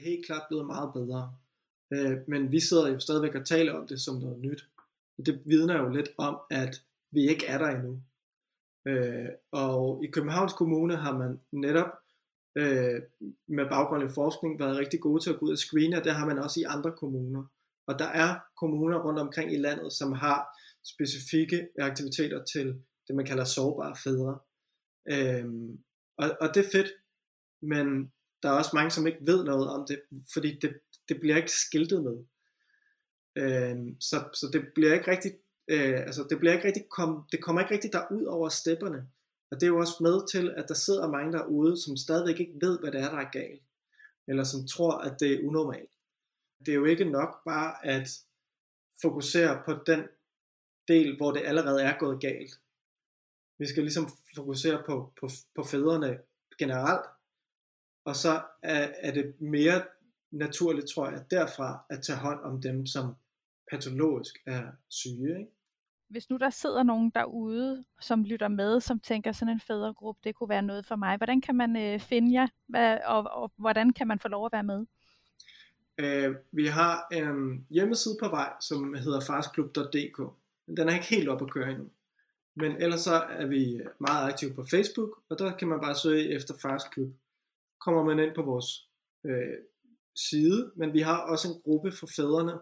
helt 0.00 0.26
klart 0.26 0.42
blevet 0.48 0.66
meget 0.66 0.92
bedre. 0.92 1.34
Øh, 1.92 2.18
men 2.28 2.52
vi 2.52 2.60
sidder 2.60 2.88
jo 2.88 2.98
stadigvæk 3.00 3.34
og 3.34 3.46
taler 3.46 3.72
om 3.72 3.86
det 3.86 4.00
som 4.00 4.16
noget 4.16 4.38
nyt. 4.38 4.64
Det 5.26 5.42
vidner 5.44 5.82
jo 5.82 5.88
lidt 5.88 6.08
om, 6.18 6.38
at 6.50 6.82
vi 7.10 7.28
ikke 7.28 7.46
er 7.46 7.58
der 7.58 7.68
endnu. 7.68 8.02
Øh, 8.86 9.28
og 9.52 10.04
i 10.04 10.06
Københavns 10.06 10.52
Kommune 10.52 10.96
har 10.96 11.18
man 11.18 11.40
netop 11.52 11.90
øh, 12.56 13.02
med 13.46 13.68
baggrund 13.68 14.04
i 14.04 14.14
forskning 14.14 14.60
været 14.60 14.78
rigtig 14.78 15.00
gode 15.00 15.22
til 15.22 15.30
at 15.30 15.38
gå 15.38 15.46
ud 15.46 15.52
og 15.52 15.58
screene, 15.58 15.96
og 15.96 16.04
det 16.04 16.14
har 16.14 16.26
man 16.26 16.38
også 16.38 16.60
i 16.60 16.64
andre 16.64 16.92
kommuner. 16.92 17.44
Og 17.86 17.98
der 17.98 18.04
er 18.04 18.38
kommuner 18.56 18.98
rundt 18.98 19.18
omkring 19.18 19.52
i 19.52 19.56
landet, 19.56 19.92
som 19.92 20.12
har 20.12 20.58
specifikke 20.84 21.68
aktiviteter 21.78 22.44
til 22.44 22.66
det, 23.08 23.16
man 23.16 23.26
kalder 23.26 23.44
sårbare 23.44 23.96
fædre. 24.04 24.38
Øhm, 25.10 25.78
og, 26.16 26.30
og 26.40 26.54
det 26.54 26.66
er 26.66 26.70
fedt, 26.72 26.90
men 27.62 28.12
der 28.42 28.48
er 28.48 28.52
også 28.52 28.70
mange, 28.74 28.90
som 28.90 29.06
ikke 29.06 29.26
ved 29.26 29.44
noget 29.44 29.68
om 29.70 29.86
det, 29.88 30.00
fordi 30.32 30.58
det, 30.62 30.80
det 31.08 31.20
bliver 31.20 31.36
ikke 31.36 31.52
skiltet 31.52 32.02
med. 32.02 32.16
Øh, 33.36 33.76
så, 34.00 34.16
så 34.34 34.50
det 34.52 34.62
bliver 34.74 34.94
ikke 34.94 35.10
rigtig, 35.10 35.32
øh, 35.68 36.00
altså 36.00 36.26
det 36.30 36.38
bliver 36.38 36.52
ikke 36.52 36.66
rigtig 36.66 36.88
kom, 36.90 37.24
det 37.32 37.42
kommer 37.42 37.60
ikke 37.62 37.74
rigtig 37.74 37.92
derud 37.92 38.24
over 38.24 38.48
stepperne. 38.48 39.08
Og 39.50 39.60
det 39.60 39.62
er 39.62 39.70
jo 39.70 39.78
også 39.78 39.96
med 40.00 40.28
til, 40.28 40.54
at 40.56 40.68
der 40.68 40.74
sidder 40.74 41.10
mange 41.10 41.32
derude, 41.32 41.82
som 41.82 41.96
stadigvæk 41.96 42.40
ikke 42.40 42.58
ved, 42.60 42.78
hvad 42.80 42.92
det 42.92 43.00
er, 43.00 43.10
der 43.10 43.18
er 43.18 43.30
galt. 43.30 43.62
Eller 44.28 44.44
som 44.44 44.66
tror, 44.66 44.98
at 44.98 45.20
det 45.20 45.32
er 45.32 45.46
unormalt. 45.48 45.90
Det 46.66 46.68
er 46.68 46.74
jo 46.76 46.84
ikke 46.84 47.04
nok 47.04 47.44
bare 47.44 47.86
at 47.86 48.08
fokusere 49.02 49.62
på 49.64 49.72
den 49.86 50.02
del, 50.88 51.16
hvor 51.16 51.32
det 51.32 51.42
allerede 51.44 51.82
er 51.82 51.98
gået 51.98 52.20
galt. 52.20 52.60
Vi 53.58 53.66
skal 53.66 53.82
ligesom 53.82 54.08
fokusere 54.34 54.82
på, 54.86 55.12
på, 55.20 55.28
på 55.54 55.62
fædrene 55.62 56.18
generelt, 56.58 57.06
og 58.04 58.16
så 58.16 58.42
er, 58.62 58.88
er 58.98 59.12
det 59.12 59.40
mere 59.40 59.82
naturligt, 60.30 60.88
tror 60.88 61.10
jeg, 61.10 61.24
derfra 61.30 61.84
at 61.90 62.02
tage 62.02 62.18
hånd 62.18 62.40
om 62.40 62.60
dem, 62.60 62.86
som 62.86 63.14
patologisk 63.70 64.34
er 64.46 64.62
syge. 64.88 65.38
Ikke? 65.38 65.50
Hvis 66.08 66.30
nu 66.30 66.36
der 66.36 66.50
sidder 66.50 66.82
nogen 66.82 67.10
derude, 67.14 67.84
som 68.00 68.24
lytter 68.24 68.48
med, 68.48 68.80
som 68.80 69.00
tænker 69.00 69.32
sådan 69.32 69.54
en 69.54 69.60
fædregruppe, 69.60 70.20
det 70.24 70.34
kunne 70.34 70.48
være 70.48 70.62
noget 70.62 70.86
for 70.86 70.96
mig. 70.96 71.16
Hvordan 71.16 71.40
kan 71.40 71.56
man 71.56 71.76
øh, 71.76 72.00
finde 72.00 72.40
jer, 72.40 72.46
Hvad, 72.66 72.98
og, 73.04 73.22
og 73.30 73.52
hvordan 73.56 73.92
kan 73.92 74.06
man 74.06 74.18
få 74.18 74.28
lov 74.28 74.46
at 74.46 74.52
være 74.52 74.62
med? 74.62 74.86
Øh, 75.98 76.36
vi 76.52 76.66
har 76.66 77.06
en 77.12 77.66
hjemmeside 77.70 78.16
på 78.22 78.28
vej, 78.28 78.52
som 78.60 78.94
hedder 78.94 79.20
farsklub.dk. 79.20 80.18
Den 80.76 80.88
er 80.88 80.94
ikke 80.94 81.06
helt 81.06 81.28
op 81.28 81.42
at 81.42 81.50
køre 81.50 81.70
endnu. 81.70 81.88
Men 82.54 82.82
ellers 82.82 83.00
så 83.00 83.14
er 83.14 83.46
vi 83.46 83.80
meget 83.98 84.32
aktive 84.32 84.54
på 84.54 84.64
Facebook, 84.70 85.22
og 85.28 85.38
der 85.38 85.56
kan 85.56 85.68
man 85.68 85.80
bare 85.80 85.94
søge 85.94 86.34
efter 86.34 86.54
Farsklub 86.62 87.08
kommer 87.80 88.04
man 88.04 88.18
ind 88.18 88.34
på 88.34 88.42
vores 88.42 88.88
øh, 89.24 89.58
side, 90.16 90.72
men 90.76 90.92
vi 90.92 91.00
har 91.00 91.18
også 91.18 91.48
en 91.48 91.60
gruppe 91.64 91.92
for 91.92 92.06
fædrene, 92.16 92.58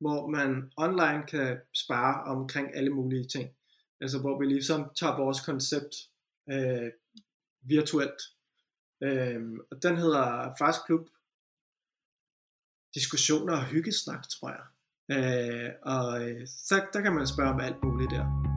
hvor 0.00 0.28
man 0.28 0.72
online 0.76 1.22
kan 1.28 1.60
spare 1.74 2.24
omkring 2.24 2.76
alle 2.76 2.90
mulige 2.90 3.24
ting. 3.24 3.50
Altså 4.00 4.20
hvor 4.20 4.38
vi 4.38 4.46
ligesom 4.46 4.90
tager 4.96 5.16
vores 5.16 5.40
koncept 5.40 5.94
øh, 6.50 6.90
virtuelt. 7.62 8.22
Øh, 9.02 9.42
og 9.70 9.82
den 9.82 9.96
hedder 9.96 10.54
Fast 10.58 10.86
Klub 10.86 11.08
Diskussioner 12.94 13.52
og 13.56 13.64
hyggesnak, 13.64 14.28
tror 14.28 14.50
jeg. 14.50 14.64
Øh, 15.10 15.70
og 15.82 16.30
øh, 16.30 16.46
så 16.46 16.86
der 16.92 17.00
kan 17.00 17.14
man 17.14 17.26
spørge 17.26 17.50
om 17.50 17.60
alt 17.60 17.82
muligt 17.84 18.10
der. 18.10 18.49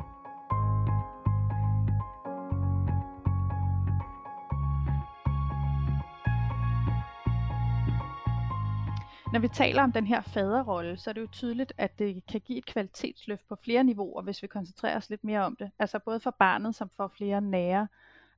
Når 9.33 9.39
vi 9.39 9.47
taler 9.47 9.83
om 9.83 9.91
den 9.91 10.07
her 10.07 10.21
faderrolle, 10.21 10.97
så 10.97 11.09
er 11.09 11.13
det 11.13 11.21
jo 11.21 11.27
tydeligt, 11.31 11.73
at 11.77 11.99
det 11.99 12.25
kan 12.25 12.41
give 12.41 12.57
et 12.57 12.65
kvalitetsløft 12.65 13.47
på 13.47 13.55
flere 13.55 13.83
niveauer, 13.83 14.21
hvis 14.21 14.41
vi 14.41 14.47
koncentrerer 14.47 14.97
os 14.97 15.09
lidt 15.09 15.23
mere 15.23 15.39
om 15.39 15.55
det. 15.55 15.71
Altså 15.79 15.99
både 15.99 16.19
for 16.19 16.35
barnet, 16.39 16.75
som 16.75 16.89
får 16.89 17.07
flere 17.07 17.41
nære 17.41 17.87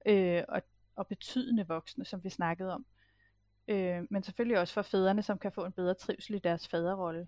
øh, 0.05 0.43
og, 0.49 0.61
og 0.95 1.07
betydende 1.07 1.67
voksne, 1.67 2.05
som 2.05 2.23
vi 2.23 2.29
snakkede 2.29 2.73
om. 2.73 2.85
Øh, 3.67 4.01
men 4.09 4.23
selvfølgelig 4.23 4.59
også 4.59 4.73
for 4.73 4.81
fædrene, 4.81 5.21
som 5.21 5.37
kan 5.37 5.51
få 5.51 5.65
en 5.65 5.71
bedre 5.71 5.93
trivsel 5.93 6.35
i 6.35 6.39
deres 6.39 6.67
faderrolle. 6.67 7.27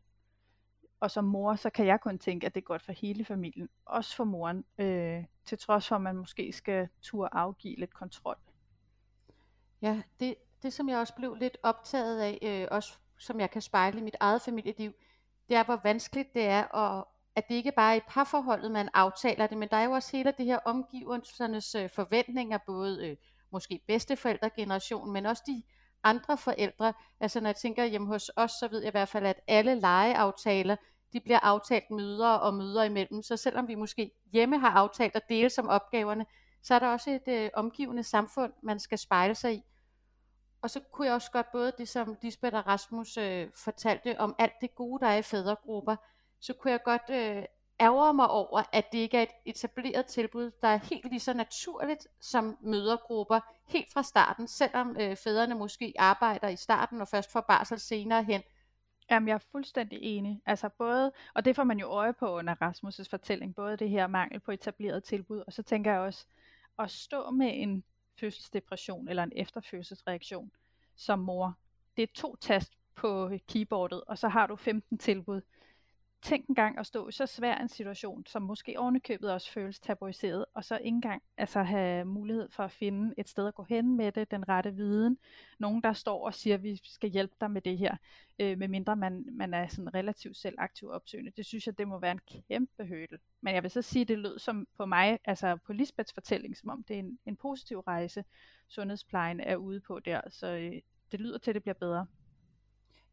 Og 1.00 1.12
som 1.12 1.24
mor, 1.24 1.56
så 1.56 1.70
kan 1.70 1.86
jeg 1.86 2.02
kun 2.02 2.20
tænke, 2.20 2.46
at 2.46 2.56
det 2.56 2.62
er 2.62 2.66
godt 2.66 2.82
for 2.82 2.92
hele 2.92 3.26
familien. 3.26 3.70
Også 3.86 4.16
for 4.16 4.24
moren, 4.24 4.66
øh, 4.78 5.24
til 5.46 5.58
trods 5.58 5.88
for, 5.88 5.96
at 5.96 6.02
man 6.02 6.16
måske 6.16 6.54
skal 6.54 6.88
turde 7.02 7.30
afgive 7.32 7.76
lidt 7.80 7.94
kontrol. 7.94 8.38
Ja, 9.82 10.02
det, 10.20 10.36
det 10.62 10.74
som 10.74 10.90
jeg 10.90 11.00
også 11.00 11.16
blev 11.16 11.36
lidt 11.36 11.58
optaget 11.64 12.22
af, 12.22 12.40
øh, 12.42 12.68
også 12.72 12.98
som 13.20 13.40
jeg 13.40 13.52
kan 13.52 13.62
spejle 13.62 14.00
i 14.00 14.04
mit 14.04 14.16
eget 14.20 14.42
familieliv, 14.42 14.92
det 15.50 15.58
er, 15.58 15.64
hvor 15.64 15.80
vanskeligt 15.84 16.34
det 16.34 16.46
er 16.46 16.76
at, 16.76 17.04
at 17.36 17.48
det 17.50 17.56
ikke 17.56 17.72
bare 17.72 17.94
er 17.94 17.98
i 17.98 18.04
parforholdet, 18.10 18.72
man 18.72 18.90
aftaler 18.94 19.48
det, 19.48 19.58
men 19.58 19.70
der 19.70 19.78
er 19.78 19.84
jo 19.84 19.92
også 19.92 20.18
hele 20.18 20.34
det 20.38 20.46
her 20.46 20.60
omgivelsernes 20.66 21.76
øh, 21.76 21.90
forventninger, 21.90 22.58
både 22.66 23.08
øh, 23.08 23.18
måske 23.52 23.82
bedsteforældregenerationen, 23.88 25.14
men 25.14 25.26
også 25.26 25.44
de 25.48 25.64
andre 26.04 26.38
forældre. 26.38 26.94
Altså 27.20 27.40
når 27.40 27.48
jeg 27.48 27.56
tænker 27.56 27.86
hjemme 27.86 28.08
hos 28.08 28.32
os, 28.36 28.52
så 28.52 28.68
ved 28.72 28.80
jeg 28.80 28.88
i 28.88 28.92
hvert 28.92 29.10
fald, 29.10 29.26
at 29.26 29.40
alle 29.48 29.76
legeaftaler, 29.76 30.76
de 31.14 31.20
bliver 31.20 31.40
aftalt 31.40 31.92
møder 31.92 32.30
og 32.30 32.54
møder 32.54 32.84
imellem. 32.84 33.22
Så 33.22 33.38
selvom 33.38 33.68
vi 33.68 33.76
måske 33.76 34.12
hjemme 34.34 34.60
har 34.60 34.70
aftalt 34.70 35.16
at 35.16 35.30
dele 35.30 35.50
som 35.50 35.70
opgaverne, 35.70 36.26
så 36.64 36.76
er 36.76 36.80
der 36.80 36.88
også 36.88 37.12
et 37.12 37.28
øh, 37.28 37.50
omgivende 37.54 38.04
samfund, 38.04 38.54
man 38.64 38.80
skal 38.80 38.98
spejle 38.98 39.36
sig 39.36 39.54
i. 39.54 39.64
Og 40.62 40.70
så 40.70 40.80
kunne 40.92 41.08
jeg 41.08 41.14
også 41.14 41.32
godt 41.32 41.52
både 41.52 41.72
det, 41.78 41.90
som 41.90 42.18
Lisbeth 42.22 42.56
og 42.56 42.68
Rasmus 42.68 43.18
øh, 43.18 43.50
fortalte 43.56 44.20
om 44.20 44.36
alt 44.38 44.54
det 44.62 44.76
gode, 44.76 45.06
der 45.06 45.08
er 45.08 45.18
i 45.18 45.22
fædregrupper, 45.22 45.96
så 46.40 46.54
kunne 46.54 46.72
jeg 46.72 46.84
godt 46.84 47.10
øh, 47.10 47.44
ærger 47.80 48.12
mig 48.12 48.30
over, 48.30 48.64
at 48.74 48.92
det 48.92 48.98
ikke 48.98 49.18
er 49.18 49.22
et 49.24 49.30
etableret 49.46 50.06
tilbud, 50.06 50.52
der 50.62 50.68
er 50.68 50.78
helt 50.78 51.10
lige 51.10 51.20
så 51.20 51.34
naturligt 51.34 52.08
som 52.22 52.58
mødergrupper 52.62 53.40
helt 53.68 53.94
fra 53.94 54.04
starten, 54.04 54.48
selvom 54.48 54.98
øh, 55.00 55.16
fædrene 55.16 55.56
måske 55.56 55.94
arbejder 56.00 56.48
i 56.48 56.56
starten 56.56 57.02
og 57.02 57.08
først 57.08 57.32
får 57.32 57.42
barsel 57.42 57.80
senere 57.80 58.24
hen. 58.24 58.42
Jamen, 59.10 59.28
jeg 59.28 59.34
er 59.34 59.46
fuldstændig 59.52 60.00
enig. 60.02 60.42
Altså 60.46 60.70
både, 60.70 61.12
og 61.34 61.46
det 61.46 61.56
får 61.56 61.64
man 61.64 61.80
jo 61.80 61.88
øje 61.88 62.14
på 62.14 62.38
under 62.38 62.56
Rasmus' 62.56 63.10
fortælling, 63.10 63.56
både 63.56 63.78
det 63.78 63.90
her 63.90 64.08
mangel 64.08 64.40
på 64.40 64.52
etableret 64.52 65.04
tilbud, 65.04 65.44
og 65.48 65.54
så 65.54 65.64
tænker 65.64 65.92
jeg 65.92 66.00
også, 66.00 66.26
at 66.80 66.92
stå 66.92 67.32
med 67.32 67.52
en 67.54 67.84
fødselsdepression 68.20 69.08
eller 69.08 69.24
en 69.24 69.32
efterfødselsreaktion 69.36 70.52
som 70.96 71.20
mor, 71.20 71.58
det 71.98 72.04
er 72.04 72.14
to 72.16 72.36
tast 72.36 72.74
på 72.96 73.32
keyboardet, 73.48 74.04
og 74.08 74.18
så 74.18 74.28
har 74.28 74.48
du 74.48 74.56
15 74.56 74.98
tilbud 74.98 75.42
tænk 76.22 76.48
engang 76.48 76.80
at 76.80 76.86
stå 76.88 77.08
i 77.08 77.12
så 77.12 77.26
svær 77.26 77.56
en 77.56 77.70
situation, 77.70 78.26
som 78.26 78.42
måske 78.42 78.80
ovenikøbet 78.80 79.32
også 79.32 79.52
føles 79.52 79.80
tabuiseret, 79.80 80.46
og 80.54 80.64
så 80.64 80.78
ikke 80.78 80.88
engang 80.88 81.22
altså, 81.38 81.64
have 81.64 82.06
mulighed 82.06 82.50
for 82.50 82.64
at 82.64 82.72
finde 82.72 83.14
et 83.18 83.30
sted 83.30 83.48
at 83.48 83.56
gå 83.56 83.64
hen 83.64 83.98
med 83.98 84.12
det, 84.12 84.32
den 84.32 84.50
rette 84.50 84.76
viden. 84.76 85.18
Nogen, 85.60 85.84
der 85.84 85.94
står 85.94 86.26
og 86.26 86.34
siger, 86.34 86.54
at 86.54 86.64
vi 86.64 86.80
skal 86.84 87.10
hjælpe 87.10 87.36
dig 87.42 87.52
med 87.52 87.62
det 87.62 87.78
her, 87.78 87.96
øh, 88.40 88.58
medmindre 88.58 88.96
man, 88.96 89.26
man 89.32 89.54
er 89.54 89.68
sådan 89.68 89.94
relativt 89.94 90.38
selv 90.38 90.56
aktiv 90.58 90.90
opsøgende. 90.90 91.32
Det 91.38 91.46
synes 91.46 91.68
jeg, 91.68 91.78
det 91.78 91.88
må 91.88 92.00
være 92.00 92.12
en 92.12 92.44
kæmpe 92.48 92.86
hødel. 92.86 93.20
Men 93.42 93.56
jeg 93.56 93.64
vil 93.64 93.72
så 93.72 93.82
sige, 93.82 94.02
at 94.02 94.08
det 94.08 94.20
lød 94.20 94.40
som 94.40 94.68
på 94.78 94.86
mig, 94.86 95.20
altså 95.26 95.58
på 95.66 95.74
Lisbeths 95.74 96.14
fortælling, 96.14 96.58
som 96.58 96.70
om 96.70 96.84
det 96.84 96.96
er 96.96 97.00
en, 97.00 97.20
en 97.26 97.36
positiv 97.36 97.80
rejse, 97.80 98.24
sundhedsplejen 98.68 99.40
er 99.40 99.56
ude 99.56 99.80
på 99.80 100.00
der. 100.00 100.22
Så 100.30 100.48
øh, 100.48 100.82
det 101.12 101.20
lyder 101.20 101.38
til, 101.38 101.52
at 101.52 101.56
det 101.56 101.64
bliver 101.64 101.74
bedre. 101.74 102.06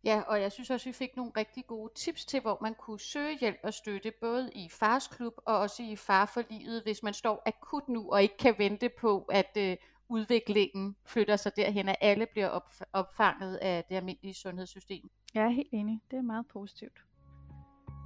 Ja, 0.05 0.21
og 0.27 0.41
jeg 0.41 0.53
synes 0.53 0.71
også, 0.71 0.89
vi 0.89 0.93
fik 0.93 1.17
nogle 1.17 1.33
rigtig 1.37 1.67
gode 1.67 1.93
tips 1.95 2.25
til, 2.25 2.41
hvor 2.41 2.59
man 2.63 2.75
kunne 2.75 3.01
søge 3.01 3.39
hjælp 3.39 3.59
og 3.63 3.75
støtte, 3.75 4.13
både 4.21 4.51
i 4.55 4.69
Fars 4.69 5.09
Klub 5.09 5.33
og 5.47 5.59
også 5.59 5.83
i 5.83 5.97
Far 5.97 6.27
for 6.27 6.43
Livet, 6.51 6.83
hvis 6.83 7.03
man 7.03 7.15
står 7.15 7.43
akut 7.47 7.89
nu 7.89 8.13
og 8.13 8.23
ikke 8.23 8.37
kan 8.37 8.55
vente 8.59 8.89
på, 8.89 9.23
at 9.23 9.57
øh, 9.57 9.77
udviklingen 10.09 10.97
flytter 11.05 11.37
sig 11.37 11.57
derhen, 11.57 11.89
at 11.89 11.97
alle 12.01 12.27
bliver 12.27 12.49
op, 12.49 12.73
opfanget 12.93 13.57
af 13.57 13.85
det 13.89 13.95
almindelige 13.97 14.35
sundhedssystem. 14.35 15.11
Jeg 15.35 15.45
er 15.45 15.49
helt 15.49 15.73
enig. 15.73 16.01
Det 16.11 16.17
er 16.17 16.23
meget 16.23 16.47
positivt. 16.47 16.99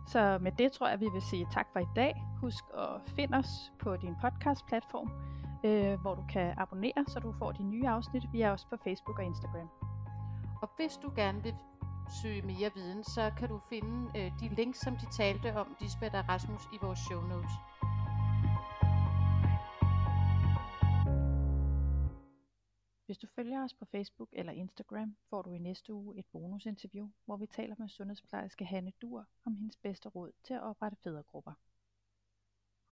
Så 0.08 0.38
med 0.40 0.52
det 0.52 0.72
tror 0.72 0.88
jeg, 0.88 1.00
vi 1.00 1.06
vil 1.12 1.22
sige 1.30 1.46
tak 1.52 1.66
for 1.72 1.80
i 1.80 1.88
dag. 1.96 2.22
Husk 2.40 2.64
at 2.78 3.10
finde 3.16 3.38
os 3.38 3.72
på 3.78 3.96
din 3.96 4.14
podcast-platform, 4.22 5.10
øh, 5.64 6.00
hvor 6.00 6.14
du 6.14 6.24
kan 6.32 6.54
abonnere, 6.56 7.04
så 7.08 7.20
du 7.20 7.32
får 7.38 7.52
de 7.52 7.62
nye 7.62 7.88
afsnit. 7.88 8.22
Vi 8.32 8.40
er 8.40 8.50
også 8.50 8.66
på 8.70 8.76
Facebook 8.84 9.18
og 9.18 9.24
Instagram. 9.24 9.68
Og 10.62 10.70
hvis 10.76 10.96
du 10.96 11.12
gerne 11.16 11.42
vil 11.42 11.54
søge 12.10 12.42
mere 12.42 12.70
viden, 12.74 13.04
så 13.04 13.32
kan 13.38 13.48
du 13.48 13.60
finde 13.68 14.18
øh, 14.18 14.32
de 14.40 14.54
links, 14.54 14.80
som 14.80 14.96
de 14.96 15.06
talte 15.12 15.56
om, 15.56 15.76
Lisbeth 15.80 16.14
og 16.14 16.28
Rasmus, 16.28 16.62
i 16.72 16.78
vores 16.82 16.98
show 16.98 17.20
notes. 17.20 17.54
Hvis 23.06 23.18
du 23.18 23.26
følger 23.26 23.64
os 23.64 23.74
på 23.74 23.84
Facebook 23.84 24.28
eller 24.32 24.52
Instagram, 24.52 25.16
får 25.30 25.42
du 25.42 25.50
i 25.52 25.58
næste 25.58 25.92
uge 25.94 26.18
et 26.18 26.26
bonusinterview, 26.32 27.08
hvor 27.24 27.36
vi 27.36 27.46
taler 27.46 27.74
med 27.78 27.88
sundhedsplejerske 27.88 28.64
Hanne 28.64 28.92
Dur 29.02 29.26
om 29.44 29.56
hendes 29.56 29.76
bedste 29.76 30.08
råd 30.08 30.32
til 30.44 30.54
at 30.54 30.62
oprette 30.62 30.96
fædregrupper. 31.04 31.52